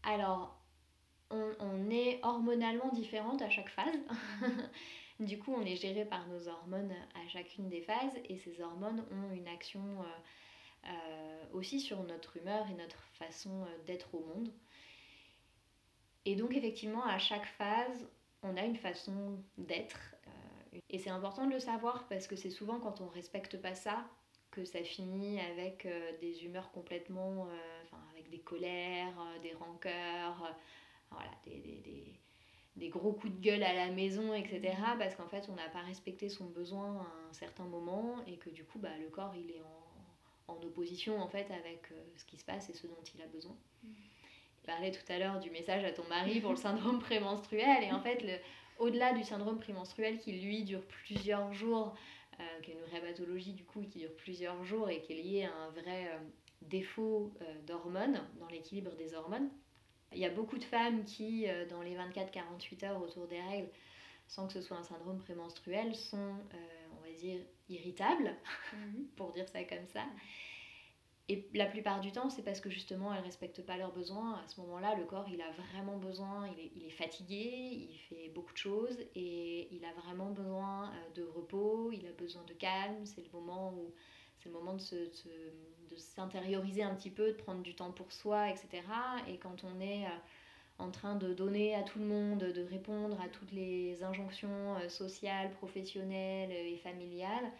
Alors, 0.03 0.62
on, 1.33 1.91
est 1.91 2.21
hormonalement 2.23 2.91
différente 2.93 3.43
à 3.43 3.51
chaque 3.51 3.71
phase. 3.71 3.99
Du 5.21 5.39
coup, 5.39 5.55
on 5.55 5.65
est 5.65 5.77
géré 5.77 6.05
par 6.05 6.27
nos 6.27 6.49
hormones 6.49 6.93
à 7.15 7.29
chacune 7.29 7.69
des 7.69 7.83
phases 7.83 8.19
et 8.29 8.39
ces 8.39 8.61
hormones 8.61 9.05
ont 9.13 9.33
une 9.33 9.47
action 9.47 9.81
euh, 10.01 10.89
euh, 10.89 11.45
aussi 11.53 11.79
sur 11.79 12.03
notre 12.03 12.39
humeur 12.39 12.67
et 12.69 12.75
notre 12.75 13.05
façon 13.13 13.65
d'être 13.87 14.13
au 14.17 14.21
monde. 14.21 14.49
Et 16.25 16.35
donc 16.35 16.57
effectivement, 16.57 17.05
à 17.05 17.19
chaque 17.19 17.47
phase, 17.47 18.09
on 18.43 18.57
a 18.57 18.63
une 18.63 18.75
façon 18.75 19.39
d'être 19.59 20.17
et 20.89 20.99
c'est 20.99 21.11
important 21.11 21.47
de 21.47 21.53
le 21.53 21.61
savoir 21.61 22.07
parce 22.09 22.27
que 22.27 22.37
c'est 22.37 22.51
souvent 22.51 22.81
quand 22.81 23.01
on 23.01 23.09
respecte 23.09 23.61
pas 23.61 23.75
ça 23.75 24.07
que 24.51 24.65
ça 24.65 24.83
finit 24.85 25.41
avec 25.41 25.87
euh, 25.87 26.13
des 26.21 26.45
humeurs 26.45 26.71
complètement, 26.73 27.47
euh, 27.47 27.83
enfin 27.85 28.03
avec 28.13 28.29
des 28.29 28.41
colères, 28.41 29.19
euh, 29.19 29.39
des 29.41 29.55
rancœurs, 29.55 30.55
voilà, 31.13 31.31
des, 31.45 31.59
des, 31.61 32.05
des, 32.77 32.89
gros 32.89 33.13
coups 33.13 33.33
de 33.35 33.41
gueule 33.41 33.63
à 33.63 33.75
la 33.75 33.91
maison, 33.91 34.35
etc. 34.35 34.75
Parce 34.99 35.15
qu'en 35.15 35.29
fait, 35.29 35.49
on 35.49 35.55
n'a 35.55 35.69
pas 35.69 35.83
respecté 35.83 36.29
son 36.29 36.47
besoin 36.47 37.01
à 37.01 37.31
un 37.31 37.33
certain 37.33 37.65
moment 37.65 38.17
et 38.27 38.37
que 38.37 38.51
du 38.51 38.65
coup, 38.65 38.79
bah, 38.79 38.97
le 39.01 39.09
corps, 39.09 39.35
il 39.35 39.51
est 39.51 39.63
en, 40.49 40.55
en 40.55 40.63
opposition 40.63 41.21
en 41.21 41.29
fait 41.29 41.51
avec 41.51 41.93
ce 42.17 42.25
qui 42.25 42.37
se 42.37 42.45
passe 42.45 42.69
et 42.69 42.75
ce 42.75 42.87
dont 42.87 43.03
il 43.15 43.23
a 43.23 43.27
besoin. 43.27 43.57
Mm. 43.83 43.89
Je 44.63 44.67
parlais 44.67 44.93
tout 44.93 45.13
à 45.13 45.19
l'heure 45.19 45.41
du 45.41 45.51
message 45.51 45.85
à 45.85 45.91
ton 45.91 46.05
mari 46.05 46.41
pour 46.41 46.51
le 46.51 46.57
syndrome 46.69 47.01
prémenstruel 47.01 47.83
et 47.83 47.93
en 47.93 48.01
fait, 48.01 48.23
le, 48.23 48.37
au-delà 48.79 49.13
du 49.13 49.25
syndrome 49.25 49.59
prémenstruel 49.59 50.19
qui 50.19 50.33
lui 50.33 50.63
dure 50.63 50.85
plusieurs 50.87 51.53
jours, 51.53 51.95
euh, 52.41 52.61
qui 52.63 52.71
est 52.71 52.75
une 52.75 52.83
vraie 52.83 53.01
pathologie 53.01 53.53
du 53.53 53.65
coup 53.65 53.83
qui 53.83 53.99
dure 53.99 54.15
plusieurs 54.17 54.63
jours 54.65 54.89
et 54.89 55.01
qui 55.01 55.13
est 55.13 55.23
lié 55.23 55.45
à 55.45 55.55
un 55.55 55.71
vrai 55.71 56.09
euh, 56.09 56.19
défaut 56.63 57.33
euh, 57.43 57.55
d'hormones, 57.67 58.21
dans 58.39 58.49
l'équilibre 58.49 58.95
des 58.97 59.15
hormones. 59.15 59.51
Il 60.15 60.21
y 60.21 60.25
a 60.25 60.31
beaucoup 60.31 60.59
de 60.59 60.65
femmes 60.65 61.05
qui, 61.05 61.47
dans 61.71 61.83
les 61.83 61.97
24-48 61.97 62.85
heures 62.87 63.03
autour 63.03 63.27
des 63.27 63.41
règles, 63.41 63.69
sans 64.27 64.47
que 64.47 64.53
ce 64.53 64.63
soit 64.63 64.77
un 64.77 64.85
syndrome 64.85 65.19
prémenstruel, 65.19 65.95
sont, 65.95 66.35
on 66.97 67.07
va 67.07 67.13
dire, 67.17 67.41
irritables, 67.69 68.35
mhm. 68.73 69.07
pour 69.17 69.33
dire 69.33 69.49
ça 69.49 69.63
comme 69.65 69.87
ça. 69.87 70.05
Et 71.29 71.49
la 71.55 71.67
plupart 71.67 72.01
du 72.01 72.11
temps, 72.11 72.31
c'est 72.31 72.43
parce 72.43 72.61
que 72.61 72.69
justement, 72.69 73.15
elles 73.15 73.21
ne 73.21 73.25
respectent 73.25 73.65
pas 73.65 73.77
leurs 73.77 73.93
besoins. 73.93 74.35
À 74.45 74.49
ce 74.49 74.61
moment-là, 74.61 74.97
le 74.97 75.05
corps, 75.05 75.29
il 75.33 75.41
a 75.41 75.51
vraiment 75.53 75.97
besoin, 75.97 76.49
il 76.49 76.65
est, 76.65 76.73
il 76.75 76.85
est, 76.85 76.91
fatigué, 76.91 77.89
il 77.91 77.97
fait 78.09 78.29
beaucoup 78.35 78.53
de 78.53 78.59
choses 78.59 78.99
et 79.15 79.69
il 79.75 79.85
a 79.85 79.93
vraiment 80.03 80.31
besoin 80.31 80.91
euh, 80.91 81.11
de 81.15 81.23
repos, 81.23 81.93
il 81.93 82.07
a 82.07 82.13
besoin 82.13 82.43
de 82.45 82.53
calme. 82.55 83.07
C'est 83.07 83.23
le 83.23 83.31
moment 83.33 83.73
où 83.73 83.95
c'est 84.43 84.49
le 84.49 84.55
moment 84.55 84.75
de, 84.75 84.81
se, 84.81 84.95
de 84.95 85.97
s'intérioriser 85.97 86.83
un 86.83 86.95
petit 86.95 87.11
peu, 87.11 87.29
de 87.29 87.37
prendre 87.37 87.63
du 87.63 87.75
temps 87.75 87.93
pour 87.93 88.13
soi, 88.13 88.51
etc. 88.51 88.83
Et 89.29 89.39
quand 89.39 89.65
on 89.65 89.81
est 89.81 90.05
euh, 90.07 90.11
en 90.79 90.91
train 90.91 91.17
de 91.17 91.33
donner 91.33 91.75
à 91.75 91.83
tout 91.83 91.99
le 91.99 92.07
monde, 92.07 92.39
de 92.41 92.63
répondre 92.63 93.21
à 93.21 93.29
toutes 93.29 93.53
les 93.53 94.03
injonctions 94.03 94.77
euh, 94.77 94.89
sociales, 94.89 95.51
professionnelles 95.51 96.51
et 96.51 96.77
familiales, 96.79 97.53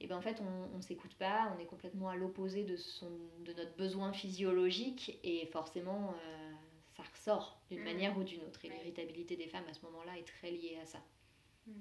et 0.00 0.06
ben 0.06 0.16
en 0.16 0.20
fait 0.20 0.40
on, 0.40 0.76
on 0.76 0.82
s'écoute 0.82 1.14
pas, 1.14 1.52
on 1.56 1.60
est 1.60 1.66
complètement 1.66 2.08
à 2.08 2.16
l'opposé 2.16 2.64
de, 2.64 2.76
son, 2.76 3.10
de 3.44 3.52
notre 3.52 3.74
besoin 3.76 4.12
physiologique 4.12 5.18
et 5.22 5.46
forcément 5.46 6.14
ça 6.96 7.02
ressort 7.02 7.60
d'une 7.70 7.80
mm. 7.80 7.84
manière 7.84 8.18
ou 8.18 8.24
d'une 8.24 8.42
autre. 8.42 8.64
Et 8.64 8.68
l'irritabilité 8.68 9.36
des 9.36 9.48
femmes 9.48 9.66
à 9.68 9.72
ce 9.72 9.82
moment-là 9.82 10.18
est 10.18 10.26
très 10.26 10.50
liée 10.50 10.78
à 10.82 10.86
ça. 10.86 10.98
Mm. 11.66 11.72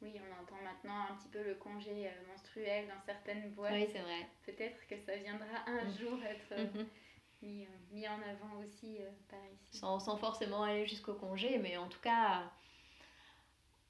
Oui, 0.00 0.14
on 0.16 0.42
entend 0.42 0.62
maintenant 0.62 1.06
un 1.10 1.16
petit 1.16 1.28
peu 1.28 1.42
le 1.42 1.54
congé 1.56 2.06
euh, 2.06 2.10
menstruel 2.30 2.86
dans 2.86 3.00
certaines 3.04 3.50
boîtes. 3.50 3.72
Oui, 3.72 3.88
c'est 3.90 4.00
vrai. 4.00 4.28
Peut-être 4.46 4.86
que 4.86 4.96
ça 4.98 5.16
viendra 5.16 5.46
un 5.66 5.84
mm. 5.84 5.98
jour 5.98 6.22
être 6.22 6.52
euh, 6.52 6.64
mm-hmm. 6.64 6.86
mis, 7.42 7.64
euh, 7.64 7.68
mis, 7.90 8.08
en 8.08 8.20
avant 8.22 8.62
aussi 8.64 8.98
par 9.28 9.40
ici. 9.52 9.78
Sans, 9.78 9.98
sans 9.98 10.16
forcément 10.16 10.62
aller 10.62 10.86
jusqu'au 10.86 11.14
congé, 11.14 11.58
mais 11.58 11.76
en 11.76 11.88
tout 11.88 12.00
cas, 12.00 12.44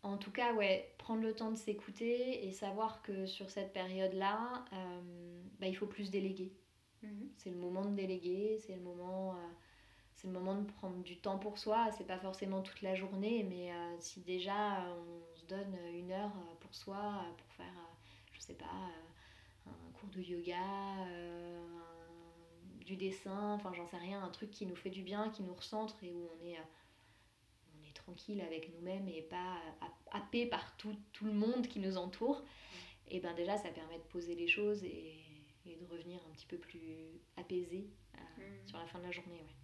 en 0.02 0.16
tout 0.16 0.30
cas, 0.30 0.54
ouais, 0.54 0.94
prendre 0.96 1.20
le 1.20 1.34
temps 1.34 1.50
de 1.50 1.56
s'écouter 1.56 2.46
et 2.46 2.52
savoir 2.52 3.02
que 3.02 3.26
sur 3.26 3.50
cette 3.50 3.74
période-là, 3.74 4.64
bah, 5.60 5.66
il 5.66 5.76
faut 5.76 5.86
plus 5.86 6.10
déléguer. 6.10 6.52
Mm-hmm. 7.04 7.28
C'est 7.36 7.50
le 7.50 7.56
moment 7.56 7.84
de 7.84 7.94
déléguer, 7.94 8.58
c'est 8.66 8.76
le 8.76 8.82
moment 8.82 9.36
c'est 10.18 10.26
le 10.26 10.32
moment 10.32 10.56
de 10.56 10.66
prendre 10.72 11.00
du 11.04 11.16
temps 11.16 11.38
pour 11.38 11.58
soi. 11.58 11.90
C'est 11.96 12.06
pas 12.06 12.18
forcément 12.18 12.60
toute 12.60 12.82
la 12.82 12.96
journée, 12.96 13.46
mais 13.48 13.70
euh, 13.70 13.96
si 14.00 14.20
déjà 14.20 14.84
on 14.84 15.37
donne 15.48 15.76
une 15.92 16.12
heure 16.12 16.32
euh, 16.36 16.54
pour 16.60 16.74
soi, 16.74 17.24
pour 17.36 17.52
faire, 17.52 17.66
euh, 17.66 17.94
je 18.32 18.40
sais 18.40 18.54
pas, 18.54 18.66
un 19.66 19.92
cours 19.92 20.08
de 20.10 20.20
yoga, 20.20 20.56
du 22.84 22.96
dessin, 22.96 23.52
enfin 23.52 23.72
j'en 23.74 23.86
sais 23.86 23.98
rien, 23.98 24.22
un 24.22 24.30
truc 24.30 24.50
qui 24.50 24.64
nous 24.64 24.76
fait 24.76 24.90
du 24.90 25.02
bien, 25.02 25.28
qui 25.30 25.42
nous 25.42 25.54
recentre 25.54 26.02
et 26.02 26.10
où 26.10 26.28
on 26.34 26.46
est, 26.46 26.56
on 27.76 27.86
est 27.86 27.92
tranquille 27.92 28.40
avec 28.40 28.72
nous-mêmes 28.74 29.08
et 29.08 29.20
pas 29.22 29.60
happé 30.10 30.46
par 30.46 30.74
tout, 30.78 30.96
tout, 31.12 31.26
le 31.26 31.32
monde 31.32 31.66
qui 31.66 31.80
nous 31.80 31.98
entoure, 31.98 32.42
et 33.08 33.20
ben 33.20 33.34
déjà 33.34 33.58
ça 33.58 33.68
permet 33.68 33.98
de 33.98 34.04
poser 34.04 34.34
les 34.34 34.48
choses 34.48 34.82
et, 34.84 35.18
et 35.66 35.76
de 35.76 35.84
revenir 35.86 36.18
un 36.26 36.32
petit 36.32 36.46
peu 36.46 36.56
plus 36.56 37.20
apaisé 37.36 37.90
mm. 38.38 38.66
sur 38.66 38.78
la 38.78 38.86
fin 38.86 38.98
de 39.00 39.04
la 39.04 39.10
journée. 39.10 39.42
Ouais. 39.42 39.58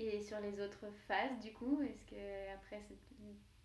Et 0.00 0.20
sur 0.22 0.40
les 0.40 0.60
autres 0.60 0.86
phases, 1.06 1.38
du 1.40 1.52
coup, 1.52 1.82
est-ce 1.82 2.04
que 2.06 2.54
après 2.54 2.80
cette 2.88 3.10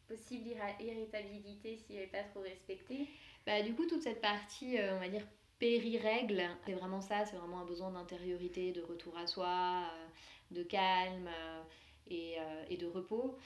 possible 0.08 0.50
irritabilité 0.80 1.78
s'il 1.78 1.98
n'est 1.98 2.08
pas 2.08 2.24
trop 2.24 2.42
respectée 2.42 3.08
bah, 3.46 3.62
Du 3.62 3.74
coup, 3.74 3.86
toute 3.86 4.02
cette 4.02 4.22
partie, 4.22 4.78
euh, 4.78 4.96
on 4.96 5.00
va 5.00 5.10
dire, 5.10 5.26
péri-règle, 5.60 6.44
c'est 6.66 6.74
vraiment 6.74 7.02
ça, 7.02 7.26
c'est 7.26 7.38
vraiment 7.38 7.60
un 7.60 7.66
besoin 7.66 7.92
d'intériorité, 7.92 8.72
de 8.72 8.82
retour 8.82 9.18
à 9.18 9.28
soi, 9.28 9.84
euh, 9.94 10.08
de 10.52 10.64
calme 10.64 11.28
euh, 11.28 11.62
et, 12.08 12.38
et, 12.70 12.78
de 12.78 12.86
repos. 12.86 13.38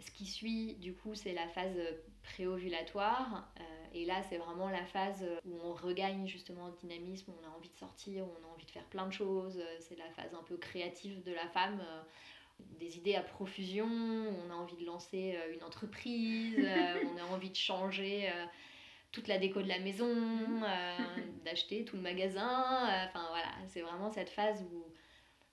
Ce 0.00 0.10
qui 0.10 0.26
suit, 0.26 0.74
du 0.74 0.94
coup, 0.94 1.14
c'est 1.14 1.32
la 1.32 1.48
phase 1.48 1.78
préovulatoire. 2.22 3.50
et 3.92 4.04
là, 4.04 4.22
c'est 4.28 4.36
vraiment 4.36 4.68
la 4.68 4.84
phase 4.84 5.24
où 5.46 5.58
on 5.62 5.72
regagne 5.72 6.26
justement 6.26 6.66
le 6.66 6.74
dynamisme, 6.74 7.32
on 7.40 7.46
a 7.46 7.56
envie 7.56 7.70
de 7.70 7.76
sortir, 7.76 8.24
on 8.24 8.46
a 8.46 8.52
envie 8.52 8.66
de 8.66 8.70
faire 8.70 8.84
plein 8.84 9.06
de 9.06 9.12
choses. 9.12 9.60
C'est 9.80 9.96
la 9.96 10.10
phase 10.10 10.34
un 10.34 10.42
peu 10.42 10.56
créative 10.56 11.22
de 11.22 11.32
la 11.32 11.48
femme 11.48 11.82
des 12.84 12.98
idées 12.98 13.14
à 13.14 13.22
profusion, 13.22 13.86
on 13.86 14.50
a 14.50 14.54
envie 14.54 14.76
de 14.76 14.84
lancer 14.84 15.36
euh, 15.36 15.54
une 15.54 15.62
entreprise, 15.62 16.58
euh, 16.58 17.02
on 17.14 17.18
a 17.18 17.34
envie 17.34 17.50
de 17.50 17.56
changer 17.56 18.28
euh, 18.28 18.44
toute 19.12 19.28
la 19.28 19.38
déco 19.38 19.62
de 19.62 19.68
la 19.68 19.78
maison, 19.78 20.14
mhm. 20.14 20.64
d'acheter 21.44 21.84
tout 21.84 21.96
le 21.96 22.02
magasin. 22.02 22.62
Enfin 23.08 23.26
voilà, 23.30 23.52
c'est 23.68 23.80
vraiment 23.80 24.10
cette 24.10 24.30
phase 24.30 24.62
où 24.72 24.84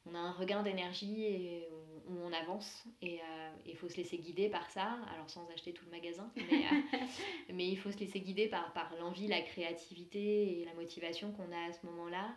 on 0.06 0.16
a 0.16 0.20
un 0.20 0.32
regain 0.32 0.64
d'énergie 0.64 1.26
et 1.26 1.68
où, 2.08 2.18
on 2.24 2.34
avance. 2.34 2.84
Et 3.02 3.22
il 3.66 3.78
faut 3.78 3.88
se 3.88 3.96
laisser 3.96 4.18
guider 4.18 4.50
par 4.50 4.70
ça, 4.70 4.98
alors 5.14 5.30
sans 5.30 5.48
acheter 5.54 5.72
tout 5.72 5.86
le 5.86 5.92
magasin, 5.92 6.30
mais, 6.36 6.66
mais 7.54 7.68
il 7.70 7.78
faut 7.78 7.92
se 7.92 7.98
laisser 7.98 8.20
guider 8.20 8.48
par, 8.48 8.74
par 8.74 8.94
l'envie, 9.00 9.28
la 9.28 9.42
créativité 9.42 10.60
et 10.60 10.66
la 10.66 10.74
motivation 10.74 11.32
qu'on 11.32 11.52
a 11.52 11.70
à 11.70 11.72
ce 11.72 11.86
moment-là. 11.86 12.36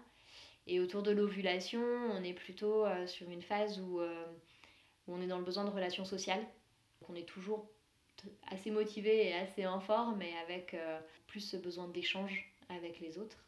Et 0.66 0.79
autour 0.79 1.03
de 1.03 1.11
l'ovulation, 1.11 1.83
on 2.12 2.22
est 2.22 2.35
plutôt 2.35 2.85
sur 3.07 3.29
une 3.31 3.42
phase 3.42 3.81
où 3.81 4.00
où 5.07 5.14
on 5.14 5.21
est 5.21 5.27
dans 5.27 5.38
le 5.38 5.45
besoin 5.45 5.64
de 5.64 5.71
relations 5.71 6.05
sociales. 6.05 6.45
qu'on 7.07 7.14
est 7.14 7.29
toujours 7.29 7.69
assez 8.51 8.71
motivé 8.71 9.29
et 9.29 9.35
assez 9.35 9.67
en 9.67 9.81
forme, 9.81 10.17
mais 10.19 10.33
avec 10.43 10.75
euh, 10.75 11.01
plus 11.27 11.40
ce 11.40 11.57
besoin 11.57 11.88
d'échange 11.88 12.51
avec 12.69 13.01
les 13.01 13.19
autres, 13.19 13.45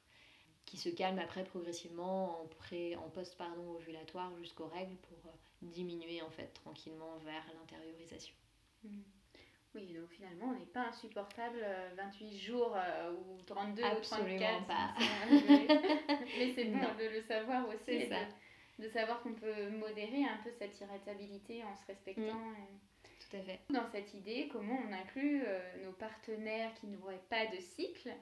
qui 0.65 0.77
se 0.77 0.89
calme 0.89 1.19
après 1.19 1.45
progressivement 1.45 2.43
en, 2.43 2.47
pré, 2.47 2.97
en 2.97 3.09
post 3.09 3.37
pardon, 3.37 3.71
ovulatoire 3.73 4.37
jusqu'aux 4.39 4.67
règles 4.67 4.97
pour 4.97 5.19
euh, 5.27 5.35
diminuer 5.63 6.23
en 6.23 6.31
fait 6.31 6.53
tranquillement 6.55 7.17
vers 7.25 7.45
l'intériorisation. 7.59 8.35
Mmh. 8.85 8.99
Oui, 9.75 9.93
donc 9.93 10.09
finalement, 10.11 10.55
on 10.55 10.59
n'est 10.59 10.65
pas 10.67 10.87
insupportable 10.89 11.59
28 11.97 12.25
euh, 12.25 12.39
jours 12.39 12.77
ou 13.29 13.43
32 13.43 13.83
Absolument 13.83 14.35
ou 14.35 14.65
34. 14.65 14.67
pas. 14.67 14.95
mais 16.39 16.53
c'est 16.55 16.65
bon 16.65 16.79
de 16.79 17.15
le 17.15 17.21
savoir 17.23 17.69
aussi. 17.69 17.79
C'est 17.85 18.09
ça 18.09 18.21
de 18.21 18.46
savoir 18.89 19.23
qu'on 19.23 19.35
peut 19.35 19.71
modérer 19.71 20.25
un 20.25 20.39
peu 20.45 20.51
cette 20.59 20.79
irritabilité 20.81 21.65
en 21.65 21.75
se 21.77 21.87
respectant. 21.87 22.35
Mm. 22.35 22.57
Tout 23.29 23.37
à 23.37 23.41
fait. 23.41 23.61
Dans 23.71 23.87
cette 23.91 24.15
idée, 24.15 24.49
comment 24.53 24.79
on 24.89 24.93
inclut 24.93 25.43
euh, 25.45 25.85
nos 25.85 25.93
partenaires 25.93 26.73
qui 26.75 26.87
n'auraient 26.87 27.23
pas 27.29 27.47
de 27.47 27.59
cycle? 27.59 28.13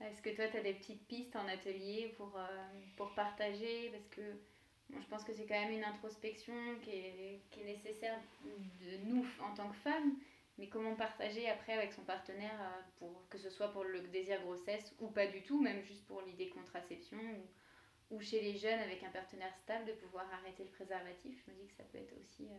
Est-ce 0.00 0.20
que 0.22 0.30
toi, 0.30 0.46
tu 0.48 0.56
as 0.56 0.62
des 0.62 0.74
petites 0.74 1.06
pistes 1.06 1.34
en 1.36 1.48
atelier 1.48 2.14
pour, 2.16 2.36
euh, 2.36 2.66
pour 2.96 3.14
partager? 3.14 3.90
Parce 3.90 4.08
que 4.08 4.22
je 4.90 5.06
pense 5.08 5.24
que 5.24 5.32
c'est 5.32 5.46
quand 5.46 5.60
même 5.60 5.72
une 5.72 5.84
introspection 5.84 6.54
qui 6.82 6.90
est, 6.90 7.40
qui 7.50 7.60
est, 7.60 7.64
nécessaire 7.64 8.18
de 8.44 8.96
nous 9.06 9.26
en 9.40 9.54
tant 9.54 9.68
que 9.68 9.76
femmes. 9.76 10.16
Mais 10.58 10.68
comment 10.68 10.94
partager 10.94 11.48
après 11.48 11.72
avec 11.72 11.92
son 11.92 12.02
partenaire, 12.02 12.60
euh, 12.60 12.80
pour, 12.98 13.28
que 13.28 13.38
ce 13.38 13.50
soit 13.50 13.68
pour 13.68 13.84
le 13.84 14.00
désir 14.08 14.40
grossesse 14.42 14.94
ou 15.00 15.08
pas 15.08 15.26
du 15.26 15.42
tout, 15.42 15.60
même 15.60 15.82
juste 15.82 16.06
pour 16.06 16.20
l'idée 16.22 16.48
contraception 16.48 17.18
ou, 17.18 17.48
ou 18.10 18.20
chez 18.20 18.40
les 18.40 18.56
jeunes 18.56 18.80
avec 18.80 19.02
un 19.02 19.10
partenaire 19.10 19.54
stable 19.62 19.86
de 19.86 19.92
pouvoir 19.92 20.26
arrêter 20.32 20.64
le 20.64 20.70
préservatif. 20.70 21.42
Je 21.46 21.52
me 21.52 21.56
dis 21.56 21.66
que 21.66 21.74
ça 21.74 21.84
peut 21.84 21.98
être 21.98 22.14
aussi 22.18 22.44
euh, 22.44 22.56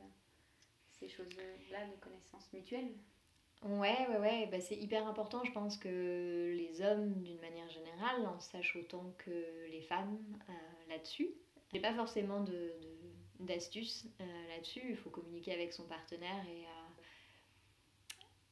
ces 0.91 1.07
choses-là 1.07 1.85
de 1.85 1.95
connaissances 2.01 2.51
mutuelles. 2.53 2.93
Ouais, 3.63 4.07
ouais, 4.09 4.17
ouais, 4.19 4.47
bah, 4.51 4.59
c'est 4.59 4.75
hyper 4.75 5.07
important. 5.07 5.43
Je 5.43 5.51
pense 5.51 5.77
que 5.77 6.53
les 6.55 6.81
hommes, 6.81 7.13
d'une 7.23 7.39
manière 7.39 7.69
générale, 7.69 8.25
en 8.27 8.39
sachent 8.39 8.75
autant 8.75 9.13
que 9.17 9.65
les 9.69 9.81
femmes 9.81 10.19
euh, 10.49 10.89
là-dessus. 10.89 11.29
J'ai 11.73 11.79
pas 11.79 11.93
forcément 11.93 12.41
de, 12.41 12.73
d'astuces 13.39 14.07
euh, 14.21 14.47
là-dessus. 14.49 14.83
Il 14.89 14.97
faut 14.97 15.09
communiquer 15.09 15.53
avec 15.53 15.73
son 15.73 15.83
partenaire 15.83 16.45
et 16.47 16.65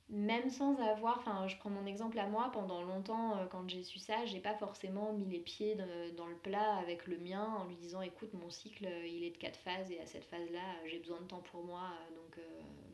même 0.09 0.49
sans 0.49 0.77
avoir, 0.79 1.19
enfin 1.19 1.47
je 1.47 1.57
prends 1.57 1.69
mon 1.69 1.85
exemple 1.85 2.19
à 2.19 2.27
moi, 2.27 2.49
pendant 2.51 2.81
longtemps 2.83 3.37
euh, 3.37 3.45
quand 3.45 3.67
j'ai 3.69 3.83
su 3.83 3.99
ça, 3.99 4.25
j'ai 4.25 4.39
pas 4.39 4.53
forcément 4.53 5.13
mis 5.13 5.25
les 5.25 5.39
pieds 5.39 5.77
dans 6.17 6.27
le 6.27 6.35
plat 6.35 6.75
avec 6.75 7.07
le 7.07 7.17
mien 7.17 7.43
en 7.59 7.65
lui 7.65 7.75
disant 7.75 8.01
écoute 8.01 8.33
mon 8.33 8.49
cycle 8.49 8.85
euh, 8.85 9.07
il 9.07 9.23
est 9.23 9.31
de 9.31 9.37
quatre 9.37 9.59
phases 9.59 9.91
et 9.91 9.99
à 9.99 10.05
cette 10.05 10.25
phase 10.25 10.49
là 10.51 10.59
euh, 10.59 10.87
j'ai 10.87 10.99
besoin 10.99 11.19
de 11.21 11.27
temps 11.27 11.41
pour 11.51 11.63
moi 11.63 11.89
donc 12.15 12.43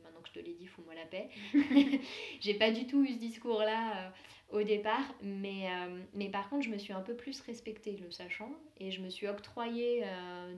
maintenant 0.03 0.21
que 0.21 0.29
je 0.29 0.33
te 0.33 0.39
l'ai 0.39 0.53
dit 0.53 0.67
fous-moi 0.67 0.93
la 0.93 1.05
paix. 1.05 1.29
j'ai 2.39 2.53
pas 2.53 2.71
du 2.71 2.85
tout 2.85 3.03
eu 3.03 3.13
ce 3.13 3.19
discours 3.19 3.59
là 3.59 4.13
au 4.51 4.63
départ 4.63 5.13
mais, 5.21 5.67
mais 6.13 6.29
par 6.29 6.49
contre 6.49 6.63
je 6.63 6.69
me 6.69 6.77
suis 6.77 6.93
un 6.93 7.01
peu 7.01 7.15
plus 7.15 7.41
respectée 7.41 7.97
le 7.97 8.11
sachant 8.11 8.51
et 8.77 8.91
je 8.91 9.01
me 9.01 9.09
suis 9.09 9.27
octroyé 9.27 10.03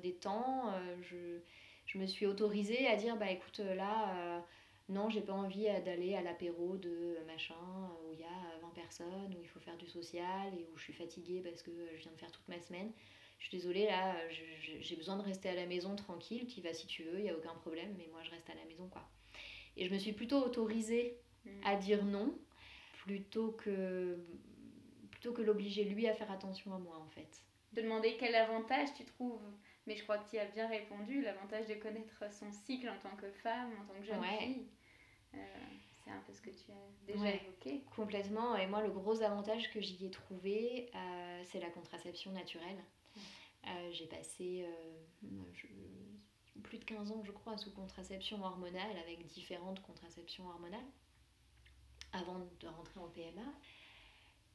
des 0.02 0.14
temps, 0.14 0.74
je, 1.02 1.40
je, 1.86 1.98
me 1.98 2.06
suis 2.06 2.26
autorisée 2.26 2.88
à 2.88 2.96
dire 2.96 3.18
bah 3.18 3.32
écoute 3.32 3.60
là 3.60 4.44
non, 4.92 5.10
j'ai 5.10 5.22
pas 5.22 5.34
envie 5.34 5.68
euh, 5.68 5.80
d'aller 5.82 6.16
à 6.16 6.22
l'apéro 6.22 6.78
de 6.78 7.18
machin 7.26 7.56
euh, 7.56 8.10
où 8.10 8.14
il 8.14 8.20
y 8.20 8.24
a 8.24 8.60
20 8.62 8.70
personnes, 8.74 9.36
où 9.38 9.42
il 9.42 9.48
faut 9.48 9.60
faire 9.60 9.78
du 9.78 9.88
social 9.88 10.54
et 10.54 10.68
où 10.72 10.78
je 10.78 10.84
suis 10.84 10.94
fatiguée 10.94 11.42
parce 11.42 11.64
que 11.64 11.72
je 11.96 12.02
viens 12.02 12.12
de 12.12 12.18
faire 12.18 12.32
toute 12.32 12.48
ma 12.48 12.60
semaine. 12.60 12.92
Je 13.40 13.48
suis 13.48 13.58
désolée, 13.58 13.86
là, 13.86 14.16
j'ai 14.82 14.96
besoin 14.96 15.18
de 15.18 15.24
rester 15.24 15.50
à 15.50 15.56
la 15.56 15.66
maison 15.66 15.96
tranquille. 15.96 16.46
Tu 16.46 16.62
vas 16.62 16.74
si 16.74 16.86
tu 16.86 17.04
veux, 17.04 17.18
il 17.18 17.24
n'y 17.24 17.30
a 17.30 17.36
aucun 17.36 17.56
problème, 17.56 17.96
mais 17.98 18.08
moi 18.12 18.22
je 18.22 18.30
reste 18.30 18.48
à 18.52 18.54
la 18.54 18.64
maison, 18.66 18.88
quoi. 18.88 19.02
Et 19.78 19.86
je 19.86 19.92
me 19.92 19.98
suis 19.98 20.12
plutôt 20.12 20.44
autorisée 20.44 21.18
mm. 21.46 21.50
à 21.66 21.76
dire 21.76 22.06
non 22.06 22.38
plutôt 23.06 23.54
que, 23.54 24.20
plutôt 25.10 25.34
que 25.34 25.42
l'obliger 25.42 25.86
lui 25.86 26.08
à 26.08 26.14
faire 26.14 26.32
attention 26.32 26.72
à 26.76 26.78
moi, 26.78 26.98
en 27.04 27.10
fait. 27.10 27.44
De 27.74 27.82
demander 27.82 28.16
quel 28.20 28.36
avantage 28.36 28.90
tu 28.96 29.06
trouves 29.06 29.42
mais 29.88 29.96
je 29.96 30.04
crois 30.04 30.20
que 30.20 30.30
tu 30.30 30.38
as 30.38 30.46
bien 30.46 30.68
répondu, 30.68 31.22
l'avantage 31.22 31.68
de 31.68 31.74
connaître 31.76 32.32
son 32.32 32.52
cycle 32.52 32.88
en 32.88 32.98
tant 33.00 33.16
que 33.16 33.32
femme, 33.32 33.72
en 33.82 33.86
tant 33.86 34.00
que 34.00 34.06
jeune 34.06 34.24
fille. 34.40 34.68
Euh, 35.34 35.38
c'est 36.04 36.12
un 36.12 36.20
peu 36.22 36.34
ce 36.34 36.42
que 36.42 36.50
tu 36.50 36.72
as 36.72 37.14
déjà 37.14 37.32
évoqué. 37.32 37.84
Complètement. 37.96 38.56
Et 38.56 38.68
moi, 38.68 38.82
le 38.82 38.90
gros 38.90 39.22
avantage 39.22 39.72
que 39.72 39.82
j'y 39.82 40.06
ai 40.06 40.12
trouvé, 40.12 40.90
euh, 40.96 41.44
c'est 41.46 41.60
la 41.60 41.70
contraception 41.70 42.32
naturelle. 42.32 42.84
Euh, 43.68 43.92
j'ai 43.92 44.08
passé 44.08 44.66
plus 46.64 46.80
de 46.80 46.86
15 46.86 47.12
ans, 47.12 47.24
je 47.24 47.32
crois, 47.32 47.58
sous 47.58 47.72
contraception 47.72 48.44
hormonale, 48.44 48.98
avec 49.06 49.26
différentes 49.28 49.82
contraceptions 49.82 50.48
hormonales, 50.48 50.80
avant 52.14 52.40
de 52.60 52.68
rentrer 52.68 53.00
en 53.00 53.08
PMA. 53.10 53.42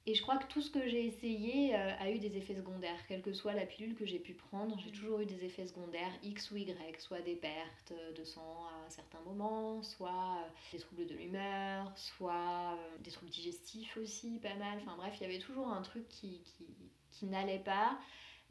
Et 0.08 0.14
je 0.14 0.22
crois 0.22 0.38
que 0.38 0.46
tout 0.46 0.62
ce 0.62 0.70
que 0.70 0.88
j'ai 0.88 1.04
essayé 1.04 1.74
euh, 1.74 1.90
a 1.98 2.10
eu 2.12 2.20
des 2.20 2.36
effets 2.36 2.54
secondaires, 2.54 3.04
quelle 3.08 3.22
que 3.22 3.32
soit 3.32 3.54
la 3.54 3.66
pilule 3.66 3.96
que 3.96 4.06
j'ai 4.06 4.20
pu 4.20 4.34
prendre, 4.34 4.78
j'ai 4.78 4.92
toujours 4.92 5.18
eu 5.18 5.26
des 5.26 5.44
effets 5.44 5.66
secondaires 5.66 6.12
X 6.22 6.52
ou 6.52 6.56
Y, 6.56 7.00
soit 7.00 7.20
des 7.22 7.34
pertes 7.34 7.92
de 8.16 8.24
sang 8.24 8.66
à 8.86 8.88
certains 8.88 9.20
moments, 9.22 9.82
soit 9.82 10.44
euh, 10.44 10.48
des 10.72 10.78
troubles 10.78 11.06
de 11.06 11.14
l'humeur, 11.16 11.92
soit 11.98 12.78
euh, 12.78 12.98
des 13.00 13.10
troubles 13.10 13.32
digestifs 13.32 13.96
aussi, 13.96 14.38
pas 14.38 14.54
mal. 14.54 14.78
Enfin 14.82 14.96
bref, 14.96 15.14
il 15.20 15.24
y 15.24 15.26
avait 15.26 15.40
toujours 15.40 15.66
un 15.66 15.82
truc 15.82 16.06
qui, 16.06 16.40
qui, 16.44 16.68
qui 17.10 17.26
n'allait 17.26 17.58
pas. 17.58 17.98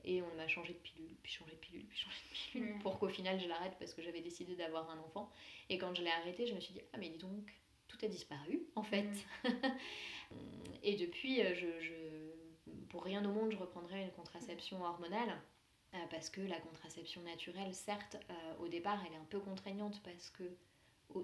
Et 0.03 0.21
on 0.21 0.35
m'a 0.35 0.49
changé 0.49 0.73
de 0.73 0.79
pilule, 0.79 1.15
puis 1.23 1.31
changé 1.31 1.53
de 1.53 1.57
pilule, 1.57 1.85
puis 1.85 1.97
changé 1.97 2.17
de 2.17 2.51
pilule, 2.51 2.79
pour 2.79 2.99
qu'au 2.99 3.07
final 3.07 3.39
je 3.39 3.47
l'arrête 3.47 3.75
parce 3.79 3.93
que 3.93 4.01
j'avais 4.03 4.21
décidé 4.21 4.55
d'avoir 4.55 4.89
un 4.89 4.99
enfant. 4.99 5.31
Et 5.69 5.77
quand 5.77 5.95
je 5.95 6.03
l'ai 6.03 6.11
arrêté, 6.11 6.45
je 6.45 6.53
me 6.53 6.59
suis 6.59 6.73
dit, 6.73 6.81
ah 6.93 6.97
mais 6.99 7.09
dis 7.09 7.17
donc, 7.17 7.49
tout 7.95 8.05
a 8.05 8.09
disparu 8.09 8.61
en 8.75 8.83
fait. 8.83 9.07
et 10.83 10.95
depuis, 10.95 11.41
euh, 11.41 11.53
je, 11.53 11.67
je, 11.79 12.71
pour 12.89 13.03
rien 13.03 13.23
au 13.25 13.31
monde, 13.31 13.51
je 13.51 13.57
reprendrai 13.57 14.03
une 14.03 14.11
contraception 14.11 14.83
hormonale. 14.83 15.41
Euh, 15.93 15.97
parce 16.09 16.29
que 16.29 16.41
la 16.41 16.59
contraception 16.59 17.21
naturelle, 17.21 17.73
certes, 17.73 18.17
euh, 18.29 18.33
au 18.59 18.67
départ, 18.67 18.99
elle 19.05 19.13
est 19.13 19.21
un 19.21 19.27
peu 19.29 19.39
contraignante 19.39 20.01
parce 20.03 20.29
que 20.29 20.43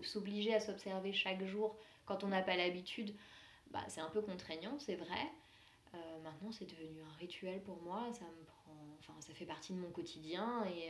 s'obliger 0.03 0.53
à 0.53 0.61
s'observer 0.61 1.11
chaque 1.11 1.43
jour 1.43 1.75
quand 2.05 2.23
on 2.23 2.29
n'a 2.29 2.41
pas 2.41 2.55
l'habitude, 2.55 3.13
bah, 3.71 3.83
c'est 3.89 3.99
un 3.99 4.09
peu 4.09 4.21
contraignant, 4.21 4.79
c'est 4.79 4.95
vrai. 4.95 5.29
maintenant, 6.23 6.51
c'est 6.53 6.65
devenu 6.65 7.01
un 7.01 7.17
rituel 7.17 7.61
pour 7.63 7.81
moi. 7.81 8.07
Ça 8.13 8.23
me 8.23 8.45
prend, 8.45 8.73
enfin, 8.99 9.19
ça 9.19 9.33
fait 9.33 9.45
partie 9.45 9.73
de 9.73 9.79
mon 9.79 9.89
quotidien 9.89 10.63
et 10.65 10.89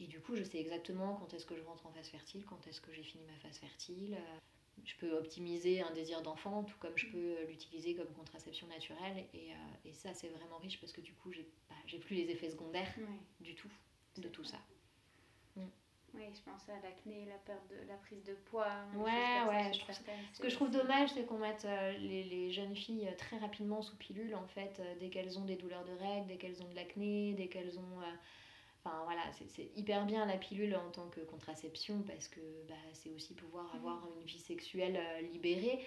et 0.00 0.06
du 0.06 0.20
coup, 0.20 0.36
je 0.36 0.42
sais 0.44 0.58
exactement 0.58 1.14
quand 1.14 1.34
est-ce 1.34 1.46
que 1.46 1.56
je 1.56 1.62
rentre 1.62 1.86
en 1.86 1.90
phase 1.90 2.08
fertile, 2.08 2.44
quand 2.44 2.66
est-ce 2.66 2.80
que 2.80 2.92
j'ai 2.92 3.02
fini 3.02 3.24
ma 3.24 3.36
phase 3.38 3.58
fertile. 3.58 4.16
Je 4.84 4.94
peux 4.96 5.12
optimiser 5.16 5.82
un 5.82 5.90
désir 5.90 6.22
d'enfant, 6.22 6.62
tout 6.62 6.76
comme 6.78 6.96
je 6.96 7.06
peux 7.08 7.44
l'utiliser 7.48 7.94
comme 7.96 8.12
contraception 8.14 8.68
naturelle. 8.68 9.26
Et, 9.34 9.50
euh, 9.52 9.54
et 9.84 9.92
ça, 9.92 10.14
c'est 10.14 10.28
vraiment 10.28 10.58
riche 10.58 10.80
parce 10.80 10.92
que 10.92 11.00
du 11.00 11.12
coup, 11.14 11.32
j'ai 11.32 11.48
bah, 11.68 11.98
plus 12.00 12.16
les 12.16 12.30
effets 12.30 12.50
secondaires 12.50 12.94
du 13.40 13.54
tout 13.54 13.70
de 14.16 14.28
tout 14.28 14.44
ça. 14.44 14.58
Mm. 15.56 15.62
Oui, 16.14 16.22
je 16.32 16.40
pense 16.50 16.68
à 16.68 16.80
l'acné, 16.82 17.26
la 17.26 17.36
perte 17.38 17.68
de 17.68 17.86
la 17.86 17.96
prise 17.96 18.24
de 18.24 18.34
poids. 18.34 18.72
Ouais, 18.94 19.42
ouais. 19.48 19.72
Je 19.72 19.80
trouve 19.80 19.94
Ce 20.32 20.40
que 20.40 20.48
je 20.48 20.54
trouve 20.54 20.70
dommage, 20.70 21.10
c'est 21.10 21.26
qu'on 21.26 21.38
mette 21.38 21.64
euh, 21.64 21.92
les, 21.98 22.24
les, 22.24 22.50
jeunes 22.50 22.74
filles 22.74 23.08
très 23.18 23.36
rapidement 23.38 23.82
sous 23.82 23.96
pilule, 23.96 24.34
en 24.34 24.46
fait, 24.46 24.80
euh, 24.80 24.94
dès 25.00 25.10
qu'elles 25.10 25.38
ont 25.38 25.44
des 25.44 25.56
douleurs 25.56 25.84
de 25.84 25.92
règles, 25.92 26.28
dès 26.28 26.36
qu'elles 26.36 26.62
ont 26.62 26.68
de 26.68 26.74
l'acné, 26.74 27.34
dès 27.34 27.48
qu'elles 27.48 27.78
ont 27.78 28.00
Enfin 28.88 29.04
voilà, 29.04 29.22
c'est 29.32 29.70
hyper 29.76 30.06
bien 30.06 30.24
la 30.24 30.36
pilule 30.36 30.74
en 30.76 30.90
tant 30.90 31.08
que 31.08 31.20
contraception 31.20 32.02
parce 32.02 32.28
que 32.28 32.40
bah, 32.68 32.74
c'est 32.94 33.10
aussi 33.10 33.34
pouvoir 33.34 33.66
mm. 33.74 33.76
avoir 33.76 34.08
une 34.16 34.26
vie 34.26 34.38
sexuelle 34.38 34.96
euh, 34.96 35.20
libérée. 35.20 35.84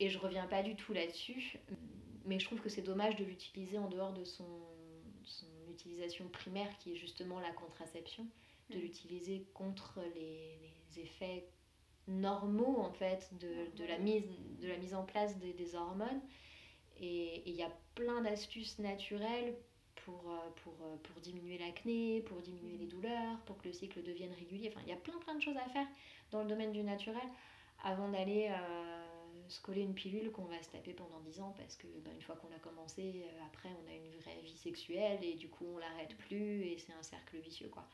Et 0.00 0.08
je 0.08 0.18
reviens 0.18 0.46
pas 0.46 0.62
du 0.62 0.74
tout 0.74 0.92
là-dessus, 0.92 1.58
mais 2.24 2.38
je 2.38 2.46
trouve 2.46 2.60
que 2.60 2.68
c'est 2.68 2.82
dommage 2.82 3.16
de 3.16 3.24
l'utiliser 3.24 3.78
en 3.78 3.88
dehors 3.88 4.12
de 4.12 4.24
son, 4.24 4.48
son, 5.22 5.46
utilisation 5.70 6.26
primaire 6.28 6.68
qui 6.78 6.92
est 6.92 6.96
justement 6.96 7.40
la 7.40 7.50
contraception, 7.50 8.26
de 8.70 8.76
mm. 8.76 8.80
l'utiliser 8.80 9.46
contre 9.54 10.00
les, 10.14 10.58
les, 10.96 11.02
effets 11.02 11.46
normaux 12.06 12.78
en 12.78 12.92
fait 12.92 13.30
de, 13.40 13.76
de, 13.76 13.84
la, 13.84 13.98
mise, 13.98 14.24
de 14.60 14.68
la 14.68 14.78
mise 14.78 14.94
en 14.94 15.04
place 15.04 15.36
des, 15.38 15.52
des 15.52 15.74
hormones. 15.74 16.22
Et 17.00 17.42
il 17.46 17.54
y 17.54 17.62
a 17.62 17.72
plein 17.94 18.22
d'astuces 18.22 18.78
naturelles 18.78 19.56
pour, 20.04 20.22
euh, 20.30 20.50
pour, 20.62 20.74
euh, 20.82 20.96
pour 21.02 21.20
diminuer 21.20 21.58
l'acné, 21.58 22.20
pour 22.22 22.40
diminuer 22.40 22.76
les 22.76 22.86
douleurs, 22.86 23.38
pour 23.46 23.56
que 23.58 23.68
le 23.68 23.72
cycle 23.74 24.02
devienne 24.02 24.32
régulier. 24.32 24.70
Enfin, 24.70 24.80
il 24.86 24.90
y 24.90 24.92
a 24.92 24.96
plein 24.96 25.18
plein 25.18 25.34
de 25.34 25.42
choses 25.42 25.56
à 25.56 25.68
faire 25.70 25.86
dans 26.30 26.42
le 26.42 26.48
domaine 26.48 26.72
du 26.72 26.82
naturel 26.82 27.28
avant 27.82 28.08
d'aller 28.08 28.48
euh, 28.50 29.48
se 29.48 29.60
coller 29.60 29.82
une 29.82 29.94
pilule 29.94 30.30
qu'on 30.30 30.44
va 30.44 30.62
se 30.62 30.70
taper 30.70 30.92
pendant 30.92 31.20
10 31.20 31.40
ans 31.40 31.54
parce 31.56 31.76
que 31.76 31.86
ben, 32.04 32.12
une 32.14 32.22
fois 32.22 32.36
qu'on 32.36 32.54
a 32.54 32.58
commencé, 32.58 33.24
après 33.46 33.68
on 33.68 33.90
a 33.90 33.94
une 33.94 34.10
vraie 34.20 34.40
vie 34.42 34.56
sexuelle 34.56 35.22
et 35.22 35.34
du 35.34 35.48
coup 35.48 35.66
on 35.74 35.78
l'arrête 35.78 36.16
plus 36.16 36.62
et 36.62 36.78
c'est 36.78 36.92
un 36.92 37.02
cercle 37.02 37.38
vicieux 37.38 37.68
quoi. 37.68 37.84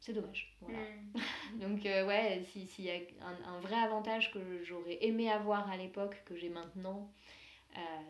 C'est 0.00 0.12
dommage. 0.12 0.56
Voilà. 0.60 0.78
Mm. 0.78 1.58
Donc 1.60 1.82
ouais, 1.84 2.44
s'il 2.52 2.68
si 2.68 2.84
y 2.84 2.90
a 2.90 2.98
un, 3.22 3.54
un, 3.54 3.60
vrai 3.60 3.76
avantage 3.76 4.32
que 4.32 4.62
j'aurais 4.62 4.98
aimé 5.04 5.30
avoir 5.30 5.68
à 5.70 5.76
l'époque, 5.76 6.22
que 6.24 6.36
j'ai 6.36 6.48
maintenant, 6.48 7.10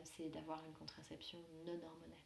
c'est 0.04 0.28
d'avoir 0.30 0.64
une 0.64 0.74
contraception 0.74 1.38
non 1.64 1.74
hormonale. 1.74 2.25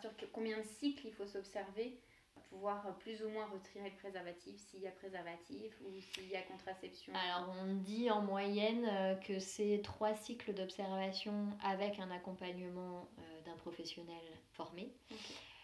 Sur 0.00 0.10
combien 0.32 0.58
de 0.58 0.62
cycles 0.62 1.06
il 1.06 1.12
faut 1.12 1.26
s'observer 1.26 2.00
pour 2.34 2.42
pouvoir 2.44 2.96
plus 2.98 3.22
ou 3.22 3.28
moins 3.28 3.46
retirer 3.46 3.90
le 3.90 3.96
préservatif, 3.96 4.58
s'il 4.58 4.80
y 4.80 4.86
a 4.86 4.92
préservatif 4.92 5.74
ou 5.84 6.00
s'il 6.00 6.28
y 6.28 6.36
a 6.36 6.42
contraception 6.42 7.12
Alors 7.14 7.54
on 7.60 7.74
dit 7.74 8.10
en 8.10 8.22
moyenne 8.22 8.86
euh, 8.90 9.14
que 9.16 9.38
c'est 9.38 9.80
trois 9.82 10.14
cycles 10.14 10.54
d'observation 10.54 11.48
avec 11.62 11.98
un 11.98 12.10
accompagnement 12.10 13.08
euh, 13.18 13.42
d'un 13.42 13.56
professionnel 13.56 14.22
formé. 14.52 14.92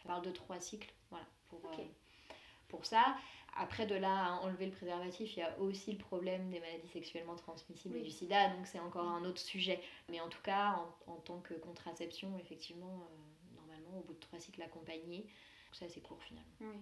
On 0.05 0.09
parle 0.09 0.25
de 0.25 0.31
trois 0.31 0.61
cycles, 0.61 0.93
voilà, 1.11 1.27
pour, 1.49 1.65
euh, 1.67 1.85
pour 2.69 2.85
ça. 2.85 3.17
Après, 3.59 3.87
de 3.87 3.95
là 3.95 4.27
à 4.27 4.31
enlever 4.43 4.67
le 4.67 4.73
préservatif, 4.73 5.35
il 5.35 5.41
y 5.41 5.43
a 5.43 5.59
aussi 5.59 5.93
le 5.93 5.99
problème 5.99 6.51
des 6.51 6.61
maladies 6.61 6.89
sexuellement 6.89 7.37
transmissibles 7.37 7.97
et 7.97 8.03
du 8.03 8.11
sida, 8.11 8.51
donc 8.51 8.67
c'est 8.67 8.81
encore 8.81 9.09
un 9.09 9.25
autre 9.25 9.41
sujet. 9.41 9.81
Mais 10.11 10.21
en 10.21 10.29
tout 10.29 10.43
cas, 10.43 10.79
en, 11.07 11.13
en 11.13 11.17
tant 11.17 11.41
que 11.41 11.55
contraception, 11.55 12.37
effectivement, 12.39 13.09
au 13.99 14.03
bout 14.03 14.15
de 14.15 14.21
trois 14.21 14.39
cycles 14.39 14.63
accompagnés. 14.63 15.27
C'est 15.73 15.87
assez 15.87 16.01
court 16.01 16.23
finalement. 16.23 16.49
Oui. 16.61 16.79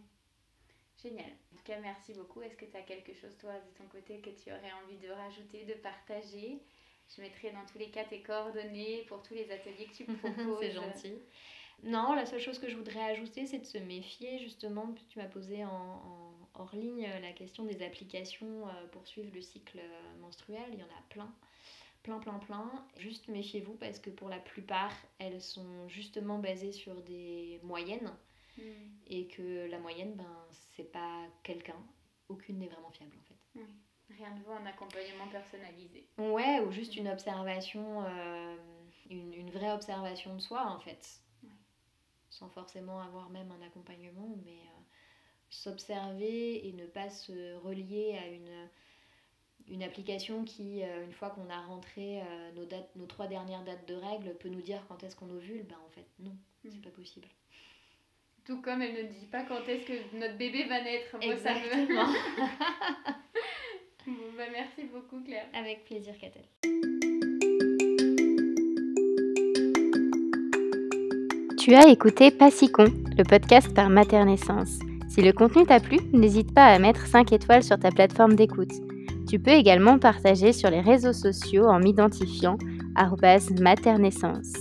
Génial. 1.02 1.30
En 1.52 1.56
tout 1.56 1.64
cas, 1.64 1.78
merci 1.80 2.14
beaucoup. 2.14 2.42
Est-ce 2.42 2.56
que 2.56 2.64
tu 2.64 2.76
as 2.76 2.82
quelque 2.82 3.12
chose, 3.12 3.36
toi, 3.38 3.52
de 3.52 3.78
ton 3.78 3.88
côté, 3.88 4.20
que 4.20 4.30
tu 4.30 4.50
aurais 4.50 4.72
envie 4.84 4.96
de 4.98 5.10
rajouter, 5.10 5.64
de 5.64 5.74
partager? 5.74 6.60
Je 7.14 7.20
mettrai 7.20 7.50
dans 7.50 7.64
tous 7.66 7.78
les 7.78 7.90
cas 7.90 8.04
tes 8.04 8.22
coordonnées 8.22 9.04
pour 9.08 9.22
tous 9.22 9.34
les 9.34 9.50
ateliers 9.50 9.86
que 9.86 9.94
tu 9.94 10.04
proposes. 10.16 10.60
c'est 10.60 10.70
gentil. 10.70 11.14
Non, 11.82 12.14
la 12.14 12.24
seule 12.24 12.40
chose 12.40 12.58
que 12.58 12.70
je 12.70 12.76
voudrais 12.76 13.02
ajouter, 13.02 13.46
c'est 13.46 13.58
de 13.58 13.66
se 13.66 13.78
méfier, 13.78 14.38
justement, 14.38 14.94
tu 15.08 15.18
m'as 15.18 15.26
posé 15.26 15.64
en, 15.64 16.32
hors 16.54 16.74
ligne 16.74 17.06
la 17.20 17.32
question 17.32 17.64
des 17.64 17.82
applications 17.84 18.66
euh, 18.68 18.86
pour 18.92 19.06
suivre 19.06 19.30
le 19.34 19.42
cycle 19.42 19.78
euh, 19.78 20.20
menstruel. 20.20 20.64
Il 20.72 20.78
y 20.78 20.82
en 20.82 20.86
a 20.86 21.02
plein 21.10 21.34
plein, 22.04 22.20
plein, 22.20 22.38
plein. 22.38 22.70
Juste 22.98 23.26
méfiez-vous 23.26 23.74
parce 23.74 23.98
que 23.98 24.10
pour 24.10 24.28
la 24.28 24.38
plupart, 24.38 24.92
elles 25.18 25.40
sont 25.40 25.88
justement 25.88 26.38
basées 26.38 26.70
sur 26.72 27.02
des 27.02 27.58
moyennes. 27.64 28.12
Hmm. 28.56 28.62
Et 29.08 29.26
que 29.26 29.68
la 29.68 29.80
moyenne, 29.80 30.14
ben, 30.14 30.46
c'est 30.76 30.92
pas 30.92 31.26
quelqu'un. 31.42 31.82
Aucune 32.28 32.58
n'est 32.58 32.68
vraiment 32.68 32.90
fiable 32.90 33.16
en 33.18 33.24
fait. 33.24 33.64
Rien 34.16 34.30
de 34.36 34.42
vaut 34.44 34.52
un 34.52 34.66
accompagnement 34.66 35.26
personnalisé. 35.32 36.06
Ouais, 36.18 36.60
ou 36.60 36.70
juste 36.70 36.96
une 36.96 37.08
observation, 37.08 38.04
euh, 38.04 38.56
une, 39.10 39.34
une, 39.34 39.50
vraie 39.50 39.72
observation 39.72 40.36
de 40.36 40.40
soi 40.40 40.66
en 40.66 40.78
fait. 40.78 41.20
Sans 42.30 42.48
forcément 42.48 43.00
avoir 43.00 43.30
même 43.30 43.50
un 43.50 43.66
accompagnement, 43.66 44.36
mais 44.44 44.52
euh, 44.52 44.80
s'observer 45.48 46.68
et 46.68 46.72
ne 46.72 46.86
pas 46.86 47.08
se 47.08 47.56
relier 47.56 48.18
à 48.22 48.28
une 48.28 48.68
une 49.70 49.82
application 49.82 50.44
qui, 50.44 50.82
euh, 50.82 51.04
une 51.04 51.12
fois 51.12 51.30
qu'on 51.30 51.48
a 51.50 51.60
rentré 51.66 52.20
euh, 52.20 52.50
nos, 52.56 52.64
dates, 52.64 52.90
nos 52.96 53.06
trois 53.06 53.26
dernières 53.26 53.64
dates 53.64 53.88
de 53.88 53.94
règles, 53.94 54.34
peut 54.38 54.48
nous 54.48 54.60
dire 54.60 54.80
quand 54.88 55.02
est-ce 55.02 55.16
qu'on 55.16 55.30
ovule, 55.30 55.64
ben 55.68 55.76
en 55.84 55.90
fait 55.90 56.06
non, 56.20 56.36
mm. 56.64 56.68
c'est 56.70 56.82
pas 56.82 56.90
possible. 56.90 57.26
Tout 58.44 58.60
comme 58.60 58.82
elle 58.82 58.94
ne 58.94 59.08
dit 59.08 59.26
pas 59.26 59.44
quand 59.44 59.66
est-ce 59.66 59.86
que 59.86 60.18
notre 60.18 60.36
bébé 60.36 60.64
va 60.64 60.82
naître. 60.82 61.16
Moi, 61.16 61.32
Exactement. 61.32 62.04
bon, 64.06 64.32
bah, 64.36 64.44
merci 64.52 64.84
beaucoup 64.92 65.22
Claire. 65.22 65.46
Avec 65.54 65.84
plaisir 65.84 66.14
Catel. 66.18 66.44
Tu 71.58 71.74
as 71.74 71.88
écouté 71.88 72.30
Passicon, 72.30 72.92
le 73.16 73.24
podcast 73.24 73.72
par 73.72 73.88
Maternaissance. 73.88 74.78
Si 75.08 75.22
le 75.22 75.32
contenu 75.32 75.64
t'a 75.64 75.80
plu, 75.80 75.98
n'hésite 76.12 76.52
pas 76.52 76.66
à 76.66 76.78
mettre 76.78 77.06
5 77.06 77.32
étoiles 77.32 77.62
sur 77.62 77.78
ta 77.78 77.90
plateforme 77.90 78.34
d'écoute. 78.34 78.72
Tu 79.28 79.38
peux 79.38 79.52
également 79.52 79.98
partager 79.98 80.52
sur 80.52 80.70
les 80.70 80.80
réseaux 80.80 81.12
sociaux 81.12 81.66
en 81.66 81.78
m'identifiant 81.78 82.58
maternaissance. 83.60 84.52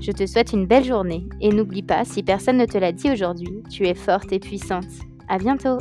Je 0.00 0.12
te 0.12 0.26
souhaite 0.26 0.52
une 0.52 0.66
belle 0.66 0.84
journée 0.84 1.26
et 1.40 1.50
n'oublie 1.50 1.82
pas, 1.82 2.04
si 2.04 2.22
personne 2.22 2.58
ne 2.58 2.66
te 2.66 2.78
l'a 2.78 2.92
dit 2.92 3.10
aujourd'hui, 3.10 3.62
tu 3.70 3.86
es 3.86 3.94
forte 3.94 4.32
et 4.32 4.38
puissante. 4.38 4.84
À 5.28 5.38
bientôt! 5.38 5.78